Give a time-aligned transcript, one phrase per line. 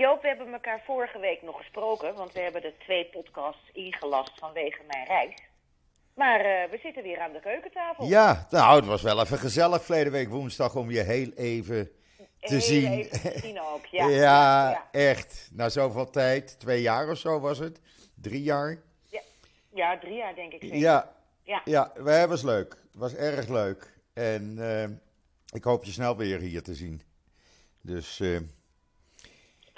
[0.00, 4.38] Joop, we hebben elkaar vorige week nog gesproken, want we hebben de twee podcasts ingelast
[4.38, 5.34] vanwege mijn reis.
[6.14, 8.06] Maar eh, we zitten weer aan de keukentafel.
[8.06, 12.26] Ja, nou, het was wel even gezellig verleden week woensdag om je heel even te
[12.38, 12.92] Heel zien.
[12.92, 14.08] even te zien ook, ja.
[14.08, 14.88] Ja, ja.
[14.90, 15.48] echt.
[15.52, 17.80] Na zoveel tijd, twee jaar of zo was het.
[18.14, 18.78] Drie jaar.
[19.74, 20.76] Ja, drie jaar denk ik zeker.
[20.78, 21.12] Ja,
[21.42, 21.62] Ja.
[21.64, 22.70] ja, het leuk.
[22.70, 23.92] Het was erg leuk.
[24.14, 24.88] En eh,
[25.56, 27.02] ik hoop je snel weer hier te zien.
[27.82, 28.38] Dus eh,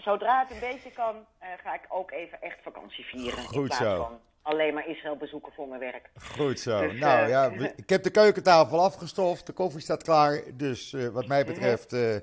[0.04, 3.38] Zodra het een beetje kan, eh, ga ik ook even echt vakantie vieren.
[3.38, 3.96] in Goed plaats zo.
[3.96, 6.10] van alleen maar Israël bezoeken voor mijn werk.
[6.36, 6.80] goed zo.
[6.80, 9.46] Dus, nou eh, ja, ik heb de keukentafel afgestoft.
[9.46, 10.42] De koffie staat klaar.
[10.54, 12.16] Dus eh, wat mij betreft eh,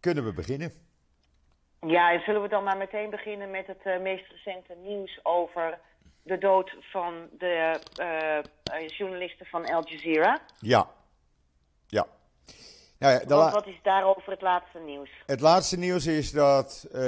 [0.00, 0.72] kunnen we beginnen.
[1.86, 5.78] Ja, en zullen we dan maar meteen beginnen met het meest recente nieuws over
[6.22, 7.80] de dood van de
[8.86, 10.38] journalisten van Al Jazeera?
[10.58, 10.78] Ja.
[10.78, 10.88] Ja.
[13.04, 15.10] Nou ja, Want wat is daarover het laatste nieuws?
[15.26, 17.00] Het laatste nieuws is dat eh,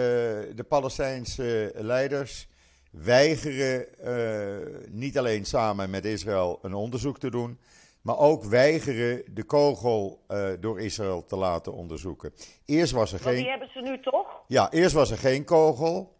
[0.54, 2.48] de Palestijnse leiders
[2.90, 7.58] weigeren eh, niet alleen samen met Israël een onderzoek te doen,
[8.02, 12.32] maar ook weigeren de kogel eh, door Israël te laten onderzoeken.
[12.64, 14.42] Eerst was er Want die hebben ze nu toch?
[14.46, 16.14] ja, eerst was er geen kogel.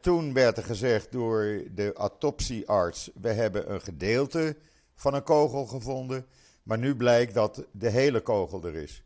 [0.00, 4.56] Toen werd er gezegd door de autopsiearts: we hebben een gedeelte
[4.94, 6.26] van een kogel gevonden.
[6.64, 9.02] Maar nu blijkt dat de hele kogel er is.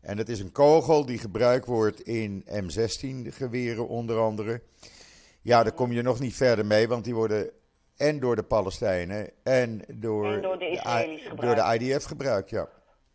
[0.00, 4.62] En het is een kogel die gebruikt wordt in M16-geweren onder andere.
[5.42, 7.50] Ja, daar kom je nog niet verder mee, want die worden
[7.96, 11.56] en door de Palestijnen en door, En door de Israëli's gebruikt.
[11.60, 12.50] door de IDF gebruikt.
[12.50, 12.68] Ja.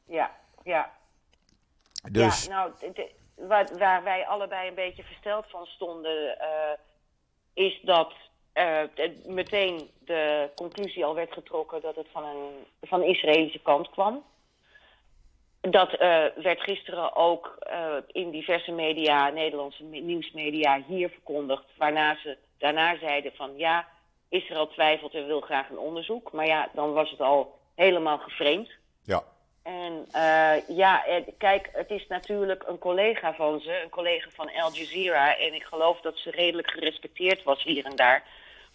[0.08, 0.32] Ja,
[0.64, 0.92] ja.
[2.12, 6.78] Dus Ja, nou, waar, waar wij allebei een beetje versteld van stonden, eh,
[7.54, 8.14] is dat
[9.26, 14.24] meteen de conclusie al werd getrokken dat het van een van de Israëlische kant kwam.
[15.62, 21.64] Dat eh, werd gisteren ook eh, in diverse media, Nederlandse me- nieuwsmedia, hier verkondigd.
[21.78, 23.88] Waarna ze daarna zeiden van ja,
[24.30, 26.32] Israël twijfelt en wil graag een onderzoek.
[26.32, 28.70] Maar ja, dan was het al helemaal geframed.
[29.04, 29.24] ja,
[29.64, 34.50] En eh, ja, eh, kijk, het is natuurlijk een collega van ze, een collega van
[34.62, 35.38] Al Jazeera.
[35.38, 38.24] En ik geloof dat ze redelijk gerespecteerd was hier en daar.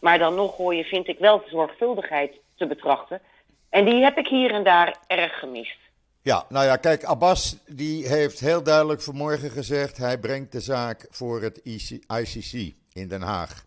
[0.01, 3.21] Maar dan nog hoor je, vind ik wel zorgvuldigheid te betrachten.
[3.69, 5.79] En die heb ik hier en daar erg gemist.
[6.23, 9.97] Ja, nou ja, kijk, Abbas die heeft heel duidelijk vanmorgen gezegd...
[9.97, 13.65] hij brengt de zaak voor het IC ICC in Den Haag,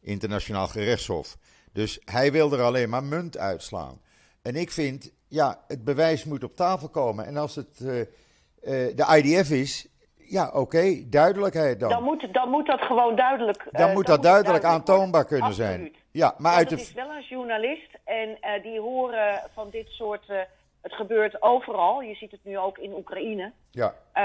[0.00, 1.36] Internationaal Gerechtshof.
[1.72, 4.00] Dus hij wil er alleen maar munt uitslaan.
[4.42, 7.26] En ik vind, ja, het bewijs moet op tafel komen.
[7.26, 9.86] En als het eh, eh, de IDF is,
[10.28, 11.88] ja, oké, duidelijkheid dan.
[11.88, 13.62] Dan moet, dan moet dat gewoon duidelijk...
[13.72, 15.94] eh, Dan moet dat duidelijk aantoonbaar kunnen zijn.
[16.10, 16.84] Ja, maar Want uit het de...
[16.84, 20.28] is wel een journalist en eh, die horen van dit soort...
[20.28, 20.38] eh,
[20.82, 22.00] het gebeurt overal.
[22.00, 23.52] Je ziet het nu ook in Oekraïne.
[23.70, 24.22] Ja, Eh,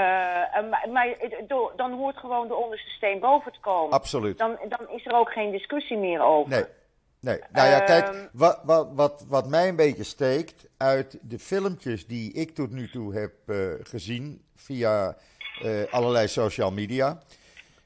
[0.70, 1.16] maar maar
[1.76, 3.92] dan hoort gewoon de onderste steen boven te komen.
[3.92, 4.38] absoluut.
[4.38, 6.50] Dan, dan is er ook geen discussie meer over.
[6.50, 6.64] Nee.
[7.20, 8.26] Nee, nou ja, kijk, Ehm.
[8.32, 12.88] wat, wat, wat, wat mij een beetje steekt uit de filmpjes die ik tot nu
[12.90, 15.14] toe heb eh, gezien via eh,
[15.90, 17.18] allerlei social media.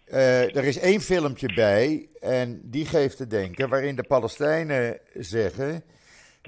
[0.04, 5.84] Eh, er is één filmpje bij en die geeft te denken waarin de Palestijnen zeggen: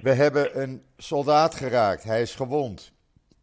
[0.02, 2.92] We hebben een soldaat geraakt, hij is gewond.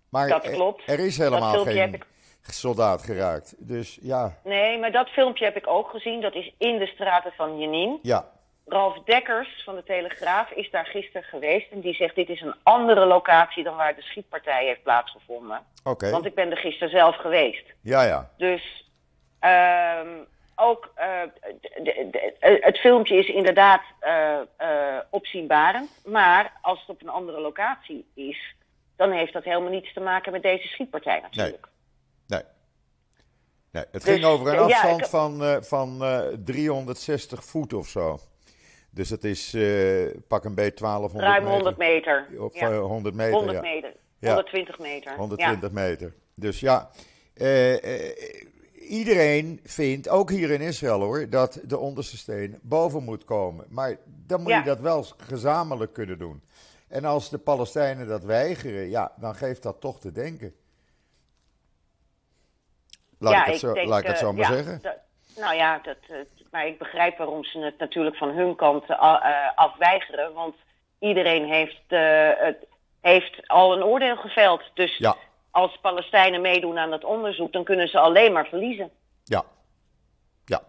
[0.09, 0.83] Maar Dat er- klopt.
[0.85, 2.01] er is Dat helemaal geen
[2.41, 3.55] soldaat geraakt.
[3.57, 6.21] Dus ja, Nee, maar dat filmpje heb ik ook gezien.
[6.21, 7.99] Dat is in de straten van Jenin.
[8.01, 8.31] ja,
[8.67, 11.71] Ralf Dekkers van de Telegraaf is daar gisteren geweest.
[11.71, 15.61] En die zegt, dit is een andere locatie dan waar de schietpartij heeft plaatsgevonden.
[15.83, 16.09] oké.
[16.09, 17.63] Want ik ben er gisteren zelf geweest.
[17.81, 18.31] Ja, ja.
[18.37, 18.89] Dus
[19.39, 20.07] ehm,
[20.55, 24.37] ook eh, eh, het filmpje is inderdaad eh,
[25.09, 25.89] opzienbarend.
[26.05, 28.55] Maar als het op een andere locatie is,
[28.95, 31.67] dan heeft dat helemaal niets te maken met deze schietpartij natuurlijk.
[32.27, 32.41] Nee.
[33.71, 37.87] nee het Dus, ging over een ja, afstand ik- van, van eh, 360 voet of
[37.87, 38.17] zo.
[38.97, 41.55] Dus dat is eh, pak een beetje 1200 Ruim meter.
[41.55, 42.27] 100 meter.
[42.39, 42.71] Of Ja.
[42.71, 43.61] eh, 100 meter, 100 ja.
[43.61, 43.93] meter.
[44.19, 44.27] Ja.
[44.33, 45.15] 120 meter.
[45.15, 46.13] 120 meter.
[46.35, 46.89] Dus ja,
[47.33, 48.45] eh, eh,
[48.89, 53.65] iedereen vindt, ook hier in Israël hoor, dat de onderste steen boven moet komen.
[53.69, 56.41] Maar dan moet je dat wel gezamenlijk kunnen doen.
[56.87, 60.55] En als de Palestijnen dat weigeren, ja, dan geeft dat toch te denken.
[63.19, 64.79] Laat Ja, ik het ik zo, denk, laat ik het eh, zo maar ja, zeggen.
[64.81, 64.97] dat-
[65.37, 66.17] nou ja, dat, eh,
[66.51, 70.33] maar ik begrijp waarom ze het natuurlijk van hun kant eh, eh, afweigeren.
[70.33, 70.55] Want
[70.99, 72.57] iedereen heeft, eh, het,
[73.01, 74.61] heeft al een oordeel geveld.
[74.73, 75.15] Dus Ja.
[75.51, 78.91] als Palestijnen meedoen aan het onderzoek, dan kunnen ze alleen maar verliezen.
[79.23, 79.43] Ja.
[80.45, 80.61] Ja.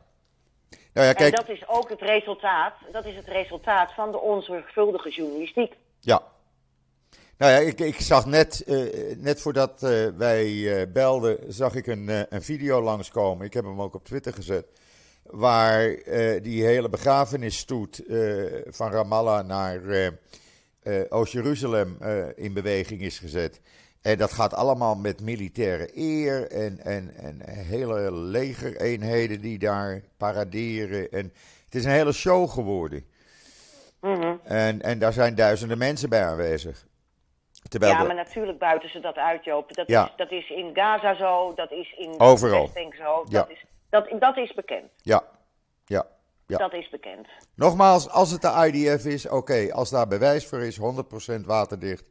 [0.92, 4.19] Nou ja, kijk, En dat is ook het resultaat, dat is het resultaat van de
[4.19, 5.72] onzorgvuldige journalistiek.
[6.00, 6.22] ja.
[7.38, 11.86] Nou ja, ik, ik zag net, uh, net voordat uh, wij uh, belden, zag ik
[11.86, 13.46] een, een video langskomen.
[13.46, 14.66] Ik heb hem ook op Twitter gezet.
[15.30, 15.96] Waar
[16.42, 18.02] die hele begrafenisstoet
[18.66, 19.80] van Ramallah naar
[21.08, 21.98] Oost-Jeruzalem
[22.36, 23.60] in beweging is gezet.
[24.02, 31.10] En dat gaat allemaal met militaire eer en, en, en hele legereenheden die daar paraderen.
[31.10, 31.32] En
[31.64, 33.04] het is een hele show geworden.
[34.00, 36.86] Mm en, en daar zijn duizenden mensen bij aanwezig.
[37.69, 39.74] Terwijl ja, de- maar natuurlijk buiten ze dat uit, Joop.
[39.74, 40.04] Dat, Ja.
[40.06, 42.70] is, dat is in Gaza zo, dat is in Overal.
[42.74, 43.24] zo.
[43.28, 43.38] Ja.
[43.40, 44.90] Dat, is, dat, dat is bekend.
[44.96, 45.25] Ja,
[45.85, 46.06] ja.
[46.46, 46.58] Ja.
[46.58, 47.29] Dat is bekend.
[47.55, 52.11] Nogmaals, als het de IDF is, oké, als daar bewijs voor is, 100% waterdicht,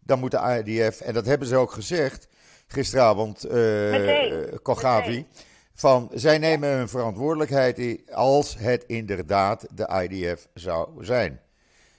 [0.00, 2.28] dan moet de IDF, en dat hebben ze ook gezegd
[2.66, 5.26] gisteravond, eh, Kogavi,
[5.74, 11.40] van zij nemen hun verantwoordelijkheid als het inderdaad de IDF zou zijn.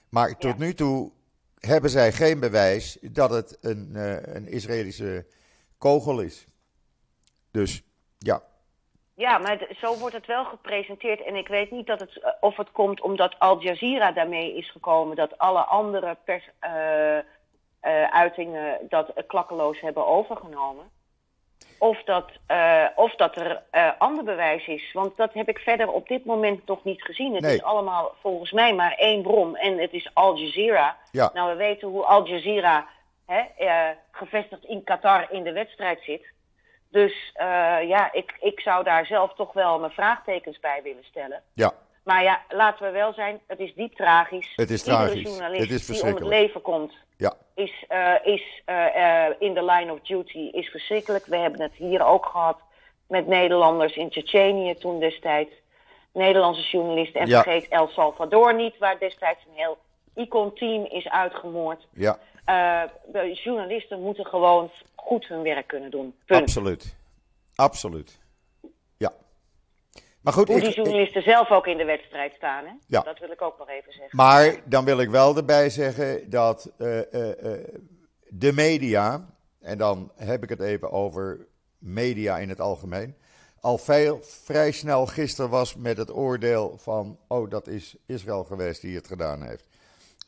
[0.08, 1.12] Maar tot nu toe
[1.58, 5.26] hebben zij geen bewijs dat het een, eh, een Israëlische
[5.78, 6.46] kogel is.
[7.50, 7.82] Dus
[8.18, 8.42] ja,
[9.20, 11.22] Ja, maar het- zo wordt het wel gepresenteerd.
[11.22, 14.70] En ik weet niet dat het, eh, of het komt omdat Al Jazeera daarmee is
[14.70, 15.16] gekomen.
[15.16, 16.16] Dat alle andere
[16.60, 17.22] eh, eh,
[18.10, 20.90] uitingen dat klakkeloos hebben overgenomen.
[21.78, 22.30] Of dat,
[22.94, 23.62] of dat er
[23.98, 24.92] ander bewijs is.
[24.92, 27.32] Want dat heb ik verder op dit moment nog niet gezien.
[27.34, 27.54] Het Nee.
[27.54, 29.56] is allemaal volgens mij maar één bron.
[29.56, 30.96] En het is Al Jazeera.
[31.10, 31.30] Ja.
[31.34, 32.86] Nou, we weten hoe Al Jazeera,
[33.26, 33.42] hè,
[34.10, 36.26] gevestigd in Qatar, in de wedstrijd zit.
[36.90, 37.46] Dus eh,
[37.88, 41.42] ja, ik, ik zou daar zelf toch wel mijn vraagtekens bij willen stellen.
[41.54, 41.72] ja,
[42.04, 44.52] Maar ja, laten we wel zijn, het is diep tragisch.
[44.56, 45.22] Het is Iedere tragisch.
[45.22, 49.64] journalist Het is die om het leven komt, ja, is, eh, is eh, in the
[49.64, 51.26] line of duty, is verschrikkelijk.
[51.26, 52.58] We hebben het hier ook gehad
[53.08, 55.50] met Nederlanders in Tsjetsjenië toen destijds.
[56.12, 57.20] Nederlandse journalisten.
[57.20, 57.42] En Ja.
[57.42, 59.78] vergeet El Salvador niet, waar destijds een heel
[60.14, 61.86] icon-team is uitgemoord.
[61.92, 62.18] ja,
[63.06, 64.70] de journalisten moeten gewoon
[65.00, 66.14] goed hun werk kunnen doen.
[66.26, 66.40] Punt.
[66.40, 66.96] absoluut.
[67.54, 68.18] Absoluut.
[68.96, 69.12] Ja.
[70.20, 72.72] Maar goed, Hoe ik- die ik- journalisten zelf ook in de wedstrijd staan, hè?
[72.86, 73.00] Ja.
[73.00, 74.16] Dat wil ik ook nog even zeggen.
[74.16, 77.64] Maar dan wil ik wel erbij zeggen dat eh, eh, eh,
[78.28, 81.46] de media, en dan heb ik het even over
[81.78, 83.14] media in het algemeen,
[83.60, 88.80] al veel, vrij snel gisteren was met het oordeel van, oh dat is Israël geweest
[88.80, 89.68] die het gedaan heeft.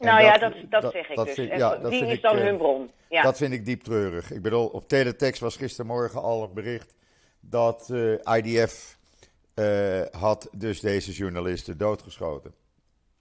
[0.02, 1.34] Nou ja, dat, dat, zeg ik dus.
[1.34, 2.90] vind- ja, die is ik, dan eh, hun bron.
[3.08, 3.22] Ja.
[3.22, 4.30] Dat vind ik diep treurig.
[4.30, 6.94] Ik bedoel, op teletext was gistermorgen al het bericht
[7.40, 8.96] dat eh, IDF
[9.54, 12.54] eh, had dus deze journalisten doodgeschoten.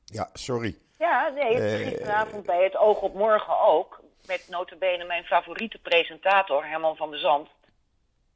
[0.06, 0.78] Ja, sorry.
[1.00, 4.00] Ja, nee, Eh, gisteravond bij het Oog op Morgen ook.
[4.28, 7.48] Met notabene mijn favoriete presentator, Herman van der Zand.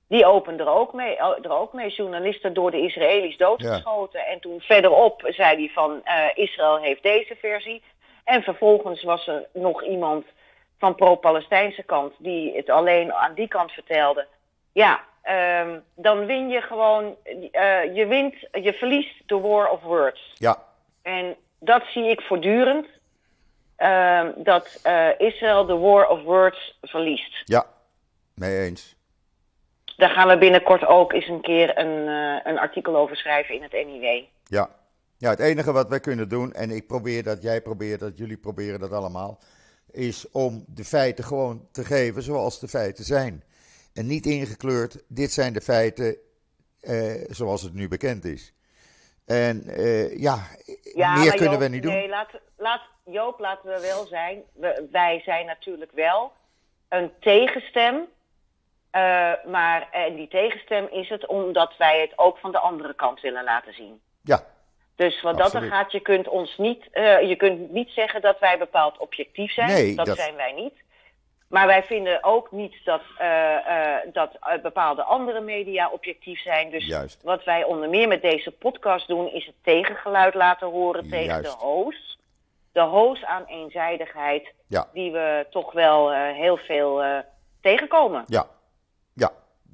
[0.08, 1.90] Die opende er ook mee, er ook mee.
[1.90, 4.26] Journalisten door de Israëli's doodgeschoten.
[4.28, 6.02] En toen verderop zei hij van
[6.36, 7.84] Israël heeft deze versie.
[8.26, 10.26] En vervolgens was er nog iemand
[10.80, 14.28] van pro-Palestijnse kant die het alleen aan die kant vertelde.
[14.72, 17.16] Ja, ehm, dan win je gewoon,
[17.52, 20.34] eh, je wint, je verliest de war of words.
[20.38, 20.64] Ja,
[21.02, 22.88] En dat zie ik voortdurend.
[23.76, 27.42] ehm, dat eh, Israël de war of words verliest.
[27.46, 27.66] ja,
[28.34, 28.96] mee eens.
[29.98, 33.64] Daar gaan we binnenkort ook eens een keer een, eh, een artikel over schrijven in
[33.64, 34.24] het NIW.
[34.46, 34.70] Ja.
[35.26, 38.38] Ja, het enige wat wij kunnen doen, en ik probeer dat, jij probeert dat, jullie
[38.38, 39.40] proberen dat allemaal,
[39.92, 43.44] is om de feiten gewoon te geven zoals de feiten zijn.
[43.94, 46.18] En niet ingekleurd, dit zijn de feiten
[46.82, 48.54] eh, zoals het nu bekend is.
[49.26, 50.38] En eh, ja,
[50.94, 51.94] Ja, meer kunnen Joop, we niet doen.
[51.94, 54.44] Nee, laat, laat, Joop, laten we wel zijn.
[54.54, 56.32] We, wij zijn natuurlijk wel
[56.90, 58.08] een tegenstem.
[58.92, 63.22] eh, maar en die tegenstem is het omdat wij het ook van de andere kant
[63.22, 64.02] willen laten zien.
[64.22, 64.46] Ja,
[64.96, 68.40] Dus wat dat er gaat, je kunt ons niet, eh, je kunt niet zeggen dat
[68.40, 69.68] wij bepaald objectief zijn.
[69.68, 70.84] Nee, dat, dat- zijn wij niet.
[71.48, 76.70] Maar wij vinden ook niet dat, eh, eh, dat bepaalde andere media objectief zijn.
[76.70, 77.24] Dus Juist.
[77.24, 81.56] wat wij onder meer met deze podcast doen, is het tegengeluid laten horen tegen de
[81.58, 82.20] hoos.
[82.72, 87.04] De hoos aan eenzijdigheid, ja, die we toch wel heel veel
[87.62, 88.24] tegenkomen.
[88.28, 88.48] ja.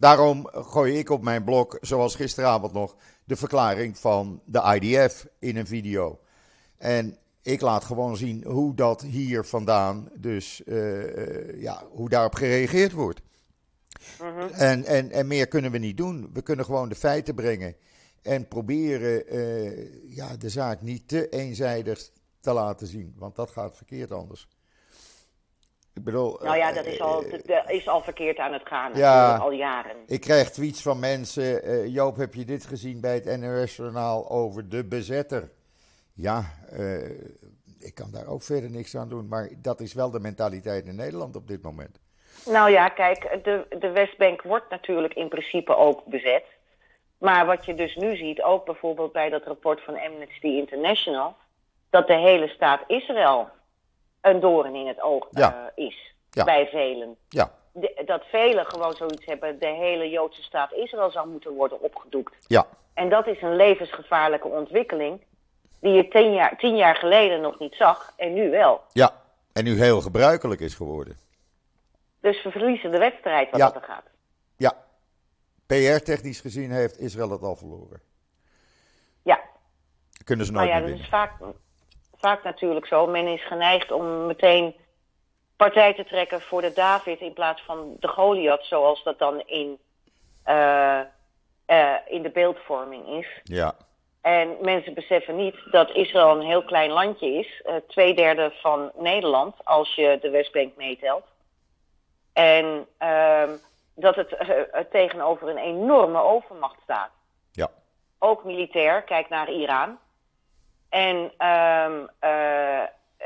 [0.02, 5.58] Daarom gooi ik op mijn blog, zoals gisteravond nog, de verklaring van de IDF in
[5.58, 6.20] een video.
[6.78, 12.36] En ik laat gewoon zien hoe dat hier vandaan, dus eh, eh, ja, hoe daarop
[12.36, 13.22] gereageerd wordt.
[14.52, 16.30] en, en, en meer kunnen we niet doen.
[16.34, 17.76] We kunnen gewoon de feiten brengen
[18.22, 23.76] en proberen eh, ja, de zaak niet te eenzijdig te laten zien, want dat gaat
[23.76, 24.48] verkeerd anders.
[25.94, 28.92] Ik bedoel, Nou ja, eh, dat is al, dat is al verkeerd aan het gaan,
[28.96, 29.36] Ja.
[29.36, 29.96] al jaren.
[30.08, 31.64] ik krijg tweets van mensen.
[31.64, 35.52] eh, Joop, heb je dit gezien bij het NOS-journaal over de bezetter?
[36.14, 37.10] Ja, eh,
[37.80, 39.28] ik kan daar ook verder niks aan doen.
[39.28, 42.00] Maar dat is wel de mentaliteit in Nederland op dit moment.
[42.46, 46.44] Nou ja, kijk, de, de Westbank wordt natuurlijk in principe ook bezet.
[47.18, 51.36] Maar wat je dus nu ziet, ook bijvoorbeeld bij dat rapport van Amnesty International,
[51.90, 53.50] dat de hele staat Israël
[54.22, 55.72] een doorn in het oog Ja.
[55.76, 56.44] eh, is Ja.
[56.44, 57.16] bij velen.
[57.30, 61.82] Ja, De- dat velen gewoon zoiets hebben, de hele Joodse staat Israël zou moeten worden
[61.82, 62.36] opgedoekt.
[62.48, 65.22] ja, En dat is een levensgevaarlijke ontwikkeling
[65.80, 68.82] die je tien jaar, tien jaar geleden nog niet zag en nu wel.
[68.92, 69.20] ja.
[69.54, 71.18] En nu heel gebruikelijk is geworden.
[72.22, 73.66] Dus we verliezen de wedstrijd wat Ja.
[73.66, 74.04] dat er gaat.
[74.58, 74.74] Ja,
[75.66, 78.02] PR-technisch gezien heeft Israël het al verloren.
[79.22, 79.40] Ja,
[80.24, 81.32] Kunnen ze nou nooit ja, meer dat is vaak,
[82.22, 83.08] vaak natuurlijk zo.
[83.08, 84.76] Men is geneigd om meteen
[85.56, 89.80] partij te trekken voor de David in plaats van de Goliath, zoals dat dan in,
[90.44, 91.00] eh,
[91.66, 93.40] eh, in de beeldvorming is.
[93.44, 93.74] Ja,
[94.22, 97.62] En mensen beseffen niet dat Israël een heel klein landje is.
[97.66, 101.24] eh twee derde van Nederland, als je de Westbank meetelt.
[102.34, 103.50] En ehm,
[103.96, 104.36] dat het
[104.92, 107.10] tegenover een enorme overmacht staat.
[107.52, 107.70] ja,
[108.20, 110.00] Ook militair, kijk naar Iran.
[110.92, 112.82] En ehm, eh,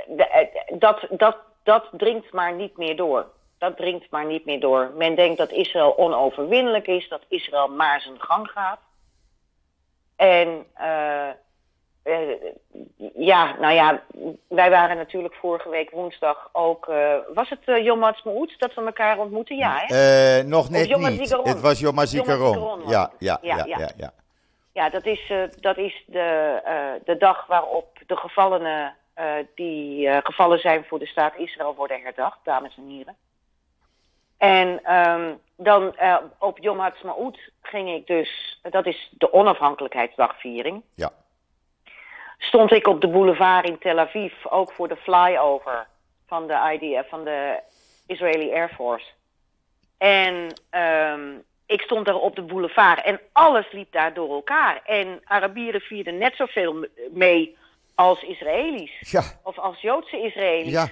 [0.07, 3.25] de- eh, dat, dat, dat dringt maar niet meer door.
[3.57, 4.91] Dat dringt maar niet meer door.
[4.95, 8.79] Men denkt dat Israël onoverwinnelijk is, dat Israël maar zijn gang gaat.
[10.15, 11.29] En eh,
[13.15, 14.01] ja, nou ja,
[14.47, 16.85] wij waren natuurlijk vorige week woensdag ook.
[17.33, 19.55] was het uh, Yom Ha'atzmaut dat we elkaar ontmoeten?
[19.55, 20.43] Ja, hè?
[20.43, 21.29] Nog net niet.
[21.43, 22.81] Het was Yom HaZikaron.
[22.87, 24.13] Ja, ja, Ja, ja, ja.
[24.75, 24.89] Ja.
[24.89, 30.59] Dat is, eh, dat is de, eh, de dag waarop de gevallenen eh, die gevallen
[30.59, 33.15] zijn voor de staat Israël worden herdacht, dames en heren.
[34.37, 35.95] En ehm, dan
[36.39, 41.11] op Yom Ha'atzmaut ging ik dus, dat is de onafhankelijkheidsdagviering, Ja,
[42.37, 45.87] stond ik op de boulevard in Tel Aviv, ook voor de flyover
[46.27, 47.59] van de IDF, van de
[48.07, 49.05] Israeli Air Force.
[49.97, 54.81] En ehm, ik stond daar op de boulevard en alles liep daar door elkaar.
[54.85, 57.57] En Arabieren vierden net zoveel mee
[57.95, 58.91] als Israëli's.
[59.11, 60.71] ja, Of als Joodse Israëli's.
[60.71, 60.89] ja.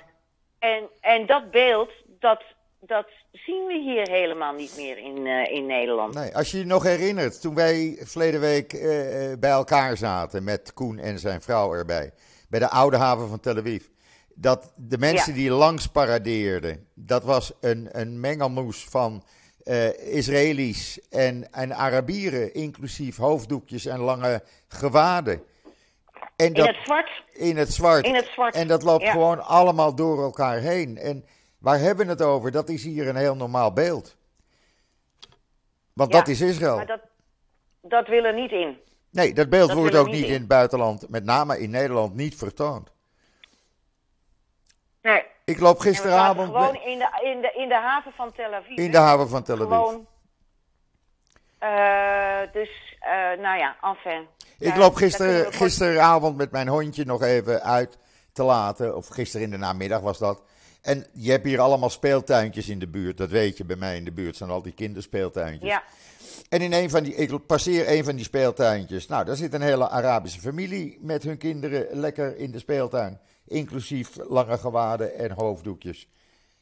[0.60, 1.90] En, en dat beeld,
[2.20, 2.42] dat,
[2.80, 6.14] dat zien we hier helemaal niet meer in, eh, in Nederland.
[6.14, 10.44] Nee, als je je nog herinnert, toen wij verleden week eh, eh, bij elkaar zaten
[10.44, 12.12] met Koen en zijn vrouw erbij,
[12.50, 13.86] bij de oude haven van Tel Aviv,
[14.36, 15.40] dat de mensen Ja.
[15.40, 19.24] die langs paradeerden, dat was een, een mengelmoes van
[19.64, 25.44] eh, Israëli's en, en Arabieren, inclusief hoofddoekjes en lange gewaden.
[26.36, 28.06] En In dat, het zwart, in het zwart.
[28.06, 28.56] in het zwart.
[28.56, 29.12] En dat loopt Ja.
[29.12, 30.98] gewoon allemaal door elkaar heen.
[30.98, 31.26] En
[31.58, 32.52] waar hebben we het over?
[32.52, 34.16] Dat is hier een heel normaal beeld.
[35.94, 36.76] Want Ja, dat is Israël.
[36.76, 37.02] Maar dat,
[37.82, 38.78] dat wil er niet in.
[39.12, 40.30] Nee, dat beeld dat wordt ook niet niet in.
[40.34, 42.90] in het buitenland, met name in Nederland, niet vertoond.
[45.02, 45.24] Nee.
[45.46, 48.78] Ik loop gisteravond gewoon in de, in, de, in de haven van Tel Aviv.
[48.78, 49.68] in de haven van Tel Aviv.
[49.68, 50.08] Gewoon.
[51.60, 54.28] Eh, dus, eh, nou ja, enfin.
[54.60, 57.98] Ik loop gister, gisteravond met mijn hondje nog even uit
[58.34, 58.96] te laten.
[58.96, 60.42] Of gisteren in de namiddag was dat.
[60.82, 63.18] En je hebt hier allemaal speeltuintjes in de buurt.
[63.18, 65.70] Dat weet je, bij mij in de buurt zijn al die kinderspeeltuintjes.
[65.70, 65.84] Ja,
[66.50, 69.08] En in een van die, ik passeer een van die speeltuintjes.
[69.08, 73.20] Nou, daar zit een hele Arabische familie met hun kinderen lekker in de speeltuin.
[73.48, 76.08] Inclusief lange gewaden en hoofddoekjes.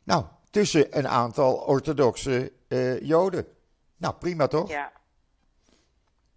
[0.03, 3.47] Nou, tussen een aantal orthodoxe eh, Joden.
[3.97, 4.69] Nou, prima toch?
[4.69, 4.91] ja.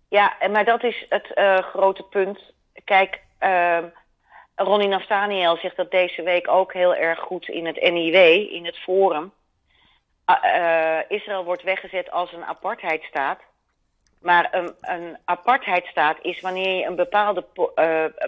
[0.08, 2.52] Ja, maar dat is het eh, grote punt.
[2.84, 3.84] Kijk, ehm
[4.56, 8.14] Ronnie Naftaniel zegt dat deze week ook heel erg goed in het NIW,
[8.52, 9.32] in het Forum.
[10.24, 13.40] Ah, eh, Israël wordt weggezet als een apartheidstaat.
[14.20, 17.44] Maar een, een apartheidstaat is wanneer je een bepaalde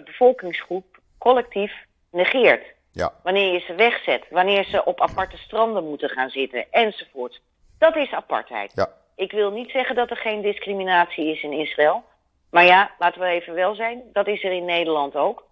[0.05, 1.73] bevolkingsgroep collectief
[2.17, 2.65] negeert.
[2.91, 7.41] Ja, Wanneer je ze wegzet, wanneer ze op aparte stranden moeten gaan zitten, enzovoort.
[7.79, 8.71] Dat is apartheid.
[8.75, 12.03] ja, Ik wil niet zeggen dat er geen discriminatie is in Israël.
[12.51, 15.45] Maar ja, laten we even wel zijn, dat is er in Nederland ook.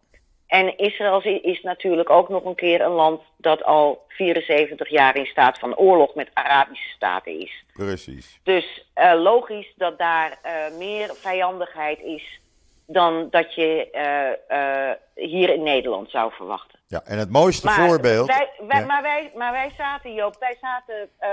[0.48, 5.26] En Israël is- natuurlijk ook nog een keer een land dat al 74 jaar in
[5.26, 7.64] staat van oorlog met Arabische staten is.
[7.74, 8.40] precies.
[8.44, 12.40] Dus eh, logisch dat daar eh, meer vijandigheid is
[12.88, 16.80] dan dat je eh, eh, hier in Nederland zou verwachten.
[16.88, 18.28] Ja, en het mooiste Maar voorbeeld.
[18.28, 18.86] Wij, wij, Ja.
[18.86, 21.30] maar, wij, maar wij zaten, Joop, wij zaten eh,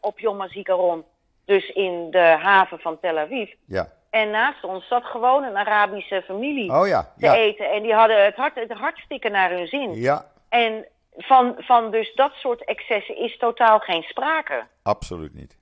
[0.00, 1.04] op Yom HaZikaron,
[1.44, 3.52] dus in de haven van Tel Aviv.
[3.66, 3.88] Ja.
[4.10, 7.34] En naast ons zat gewoon een Arabische familie Oh ja, te ja.
[7.34, 7.70] eten.
[7.70, 9.94] En die hadden het, hart, het hartstikke naar hun zin.
[9.94, 14.66] Ja, En van, van dus dat soort excessen is totaal geen sprake.
[14.82, 15.56] absoluut niet.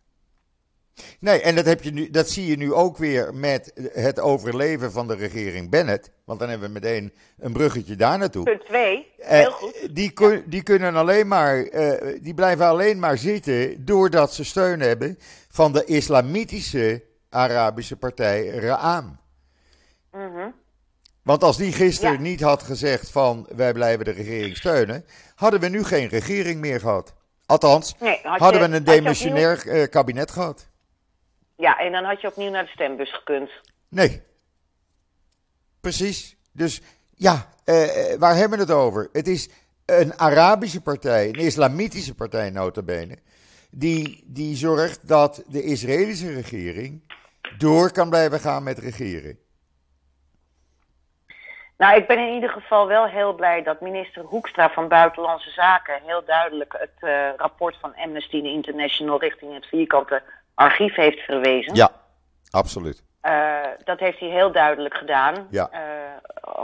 [1.19, 4.93] Nee, en dat, heb je nu, dat zie je nu ook weer met het overleven
[4.93, 6.11] van de regering Bennett.
[6.25, 8.45] Want dan hebben we meteen een bruggetje daar naartoe.
[8.45, 9.83] Punt 2, heel goed.
[9.83, 14.45] Uh, die, kun, die, kunnen alleen maar, uh, die blijven alleen maar zitten doordat ze
[14.45, 19.19] steun hebben van de islamitische Arabische partij Ra'am.
[20.13, 20.55] Mm -hmm.
[21.23, 22.21] Want als die gisteren ja.
[22.21, 26.81] niet had gezegd van wij blijven de regering steunen, hadden we nu geen regering meer
[26.81, 27.15] gehad.
[27.47, 29.87] Althans, nee, had hadden je, we een demissionair opnieuw...
[29.87, 30.67] kabinet gehad.
[31.57, 33.51] Ja, en dan had je opnieuw naar de stembus gekund.
[33.89, 34.23] Nee.
[35.81, 36.37] Precies.
[36.53, 36.83] Dus
[37.15, 39.09] ja, uh, waar hebben we het over?
[39.13, 39.51] Het is
[39.87, 43.19] een Arabische partij, een islamitische partij notabene,
[43.71, 47.13] die, die zorgt dat de Israëlische regering
[47.59, 49.39] door kan blijven gaan met regeren.
[51.77, 56.01] Nou, ik ben in ieder geval wel heel blij dat minister Hoekstra van Buitenlandse Zaken
[56.05, 60.23] heel duidelijk het uh, rapport van Amnesty International richting het vierkante
[60.55, 61.75] archief heeft verwezen.
[61.75, 61.91] Ja,
[62.51, 63.03] absoluut.
[63.23, 65.47] Uh, dat heeft hij heel duidelijk gedaan.
[65.51, 65.71] Ja.
[65.73, 65.81] Uh,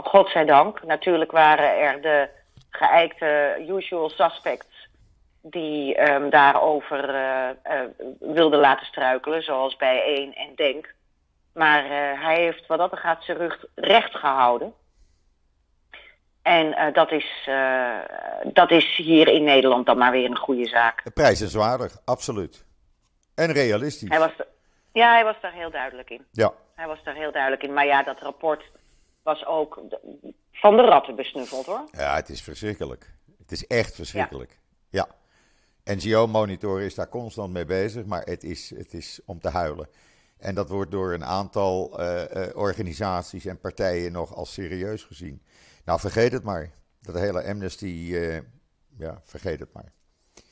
[0.03, 0.83] godzijdank.
[0.83, 2.29] Natuurlijk waren er de
[2.69, 4.89] geëikte usual suspects
[5.41, 7.13] die um, daarover
[8.19, 10.93] wilden laten struikelen, zoals bij 1 en Denk.
[11.53, 11.83] Maar
[12.19, 14.73] hij heeft wat dat gaat zijn rug recht gehouden.
[16.41, 17.99] En uh, dat, is, uh,
[18.53, 21.03] dat is hier in Nederland dan maar weer een goede zaak.
[21.13, 22.65] Prijzenswaardig, absoluut.
[23.35, 24.09] En realistisch.
[24.09, 24.31] Hij was
[24.93, 26.25] ja, hij was daar heel duidelijk in.
[26.31, 26.53] Ja.
[26.75, 27.73] Hij was daar heel duidelijk in.
[27.73, 28.71] Maar ja, dat rapport
[29.23, 29.81] was ook
[30.51, 31.83] van de ratten besnuffeld hoor.
[31.91, 33.13] Ja, het is verschrikkelijk.
[33.37, 34.59] Het is echt verschrikkelijk.
[34.89, 35.07] Ja.
[35.83, 35.93] ja.
[35.95, 39.89] NGO-monitor is daar constant mee bezig, maar het is, het is om te huilen.
[40.37, 42.23] En dat wordt door een aantal uh,
[42.53, 45.41] organisaties en partijen nog als serieus gezien.
[45.85, 46.71] Nou, vergeet het maar.
[47.01, 48.39] Dat hele amnesty, uh,
[48.97, 49.91] ja, vergeet het maar.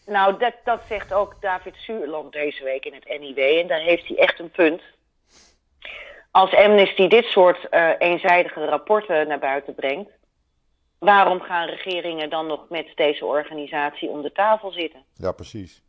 [0.09, 3.37] Nou, dat, dat zegt ook David Zuurland deze week in het NIW.
[3.37, 4.81] En daar heeft hij echt een punt.
[6.31, 10.09] Als Amnesty dit soort uh, eenzijdige rapporten naar buiten brengt,
[10.99, 15.03] waarom gaan regeringen dan nog met deze organisatie om de tafel zitten?
[15.13, 15.83] Ja, precies.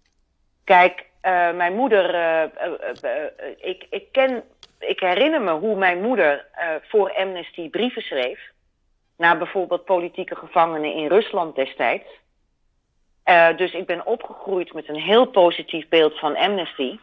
[0.64, 2.14] Kijk, uh, mijn moeder,
[3.56, 4.42] ik, ik, ken,
[4.78, 6.46] ik herinner me hoe mijn moeder
[6.82, 8.50] voor Amnesty brieven schreef
[9.16, 12.19] naar bijvoorbeeld politieke gevangenen in Rusland destijds.
[13.30, 16.98] Uh, dus ik ben opgegroeid met een heel positief beeld van Amnesty.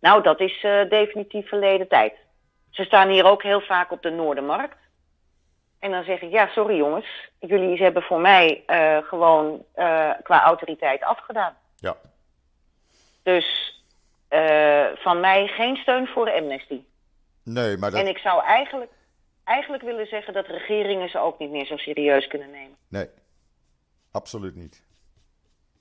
[0.00, 2.14] Nou, dat is uh, definitief verleden tijd.
[2.70, 4.76] Ze staan hier ook heel vaak op de Noordermarkt.
[5.78, 7.06] En dan zeg ik, ja, sorry jongens,
[7.38, 9.64] jullie hebben voor mij uh, gewoon
[10.22, 11.56] qua autoriteit afgedaan.
[11.76, 11.96] Ja.
[13.22, 13.78] Dus
[14.94, 16.82] van mij geen steun voor Amnesty.
[17.44, 18.00] Nee, maar dat...
[18.00, 18.90] En ik zou eigenlijk
[19.44, 22.76] eigenlijk willen zeggen dat regeringen ze ook niet meer zo serieus kunnen nemen.
[22.88, 23.08] Nee,
[24.10, 24.88] absoluut niet.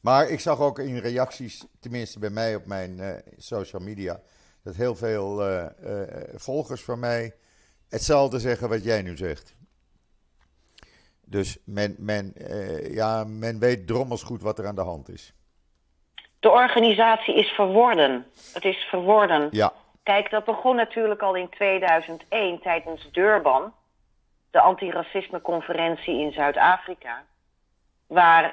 [0.01, 4.19] Maar ik zag ook in reacties, tenminste bij mij op mijn uh, social media,
[4.63, 6.01] dat heel veel uh, uh,
[6.35, 7.35] volgers van mij
[7.89, 9.55] hetzelfde zeggen wat jij nu zegt.
[11.25, 12.33] Dus men, men,
[12.91, 15.33] ja, men weet drommels goed wat er aan de hand is.
[16.39, 18.25] De organisatie is verworden.
[18.53, 19.47] Het is verworden.
[19.51, 19.73] Ja.
[20.03, 23.73] Kijk, dat begon natuurlijk al in 2001 tijdens Durban,
[24.51, 27.23] de antiracismeconferentie in Zuid-Afrika,
[28.07, 28.43] waar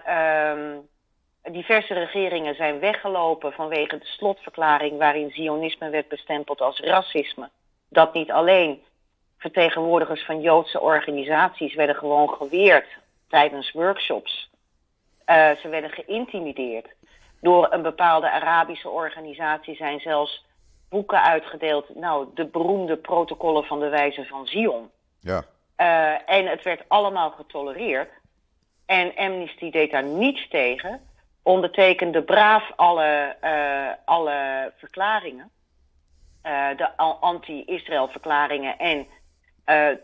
[0.58, 0.88] um,
[1.50, 7.50] diverse regeringen zijn weggelopen vanwege de slotverklaring waarin Zionisme werd bestempeld als racisme.
[7.88, 8.82] Dat niet alleen
[9.38, 12.86] vertegenwoordigers van Joodse organisaties werden gewoon geweerd
[13.28, 14.50] tijdens workshops.
[15.26, 16.88] Uh, ze werden geïntimideerd.
[17.40, 20.44] Door een bepaalde Arabische organisatie zijn zelfs
[20.88, 21.94] boeken uitgedeeld.
[21.94, 24.90] Nou, de beroemde protocollen van de wijze van Zion.
[25.20, 25.44] Ja.
[25.76, 28.10] Uh, en het werd allemaal getolereerd.
[28.86, 31.00] En Amnesty deed daar niets tegen.
[31.46, 35.50] Ondertekende braaf alle, uh, alle verklaringen.
[36.46, 38.78] Uh, de anti-Israël verklaringen.
[38.78, 39.06] En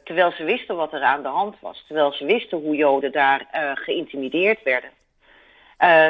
[0.05, 1.85] terwijl ze wisten wat er aan de hand was.
[1.87, 4.91] Terwijl ze wisten hoe Joden daar geïntimideerd werden.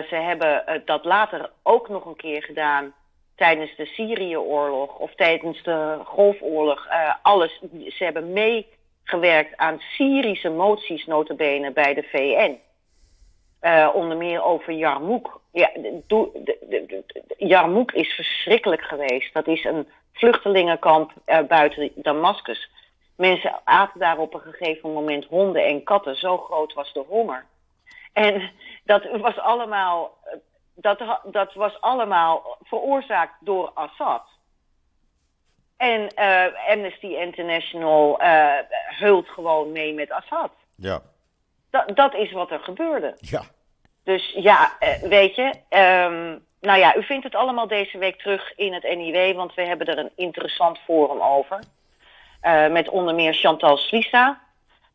[0.09, 2.95] ze hebben dat later ook nog een keer gedaan
[3.37, 6.88] tijdens de Syrië-oorlog of tijdens de Golfoorlog.
[7.23, 7.61] Alles.
[7.88, 12.59] Ze hebben meegewerkt aan Syrische moties, notabene, bij de VN.
[13.62, 15.40] Uh, onder meer over Jarmouk.
[15.53, 15.70] Ja,
[17.37, 19.35] Jarmouk is verschrikkelijk geweest.
[19.35, 22.70] Dat is een vluchtelingenkamp uh, buiten Damascus.
[23.16, 26.16] Mensen aten daar op een gegeven moment honden en katten.
[26.16, 27.44] Zo groot was de honger.
[28.12, 28.51] En
[28.85, 30.18] dat was allemaal
[30.75, 34.22] dat, dat was allemaal veroorzaakt door Assad.
[35.77, 36.09] En
[36.68, 38.16] Amnesty International
[38.98, 40.51] heult gewoon mee met Assad.
[40.77, 41.03] Ja.
[41.73, 43.17] Dat, dat is wat er gebeurde.
[43.21, 43.43] Ja.
[44.05, 48.53] Dus ja, uh, weet je, um, nou ja, u vindt het allemaal deze week terug
[48.57, 51.59] in het NIW, want we hebben er een interessant forum over.
[52.43, 54.41] Uh, met onder meer Chantal Suissa,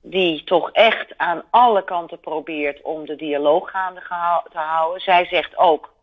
[0.02, 4.02] die toch echt aan alle kanten probeert om de dialoog gaande
[4.52, 5.02] te houden.
[5.02, 5.94] Zij zegt ook,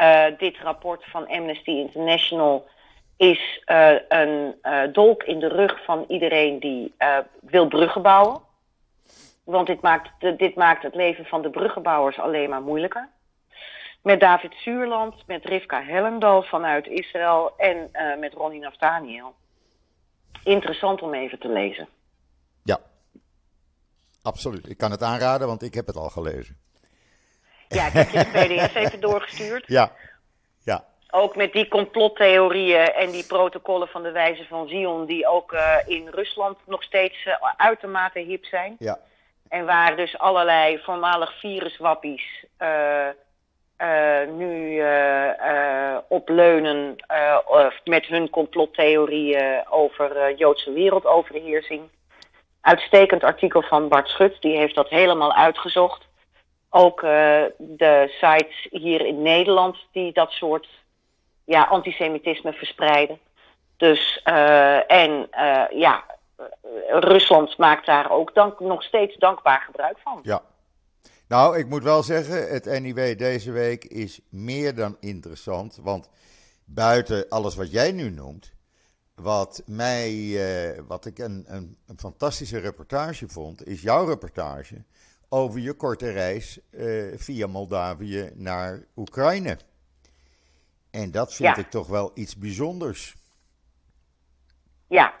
[0.00, 2.68] uh, dit rapport van Amnesty International
[3.16, 4.54] is uh, een
[4.92, 6.94] dolk in de rug van iedereen die
[7.40, 8.46] wil bruggen bouwen.
[9.48, 13.08] Want dit maakt, dit maakt het leven van de bruggenbouwers alleen maar moeilijker.
[14.02, 19.34] Met David Zuurland, met Rivka Hellendal vanuit Israël en uh, met Ronnie Naftaniel.
[20.44, 21.88] Interessant om even te lezen.
[22.64, 22.78] Ja,
[24.22, 24.68] absoluut.
[24.68, 26.56] Ik kan het aanraden, want ik heb het al gelezen.
[27.68, 29.66] Ja, ik heb je de pdf even doorgestuurd.
[29.66, 29.92] Ja,
[30.64, 30.84] ja.
[31.10, 35.06] Ook met die complottheorieën en die protocollen van de wijze van Zion...
[35.06, 38.76] die ook uh, in Rusland nog steeds uh, uitermate hip zijn.
[38.78, 38.98] Ja.
[39.48, 43.06] En waar dus allerlei voormalig viruswappies uh,
[43.78, 46.96] uh, nu uh, opleunen
[47.84, 51.82] met hun complottheorieën over Joodse wereldoverheersing.
[52.60, 56.06] Uitstekend artikel van Bart Schut, die heeft dat helemaal uitgezocht.
[56.70, 57.00] Ook
[57.56, 60.68] de sites hier in Nederland die dat soort
[61.44, 63.18] ja, antisemitisme verspreiden.
[63.76, 64.20] Dus,
[64.86, 65.28] en
[65.70, 66.04] ja,
[66.88, 70.18] Rusland maakt daar ook dank, nog steeds dankbaar gebruik van.
[70.22, 70.42] Ja.
[71.28, 75.78] Nou, ik moet wel zeggen, het NIW deze week is meer dan interessant.
[75.82, 76.10] Want
[76.64, 78.52] buiten alles wat jij nu noemt,
[79.14, 84.84] wat, mij, uh, wat ik een, een, een, fantastische reportage vond, is jouw reportage
[85.28, 89.58] over je korte reis uh, via Moldavië naar Oekraïne.
[90.90, 91.62] En dat vind ja.
[91.62, 93.16] ik toch wel iets bijzonders.
[94.86, 95.14] Ja,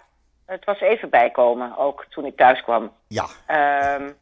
[0.48, 2.92] het was even bijkomen, ook toen ik thuis kwam.
[3.08, 3.26] Ja.
[3.96, 4.16] Um,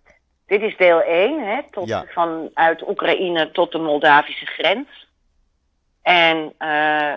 [0.46, 2.04] dit is deel 1, hè, tot, ja.
[2.08, 5.08] vanuit Oekraïne tot de Moldavische grens.
[6.02, 7.12] En uh,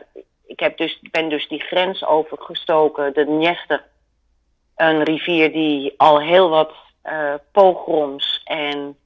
[0.46, 3.84] ik heb dus, ben dus die grens overgestoken, de Dniester.
[4.76, 8.98] Een rivier die al heel wat uh, pogroms en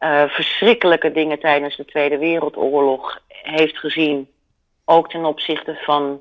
[0.00, 4.30] uh, verschrikkelijke dingen tijdens de Tweede Wereldoorlog heeft gezien.
[4.84, 6.20] Ook ten opzichte van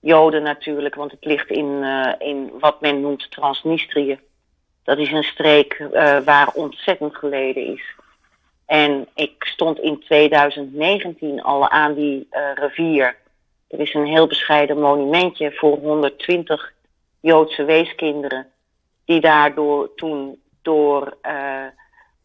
[0.00, 1.84] Joden natuurlijk, want het ligt in,
[2.18, 4.18] in wat men noemt Transnistrië.
[4.82, 7.82] Dat is een streek uh, waar ontzettend geleden is.
[8.66, 13.16] En ik stond in 2019 al aan die uh, rivier.
[13.68, 16.72] Er is een heel bescheiden monumentje voor 120
[17.20, 18.46] Joodse weeskinderen.
[19.04, 21.16] Die daardoor toen door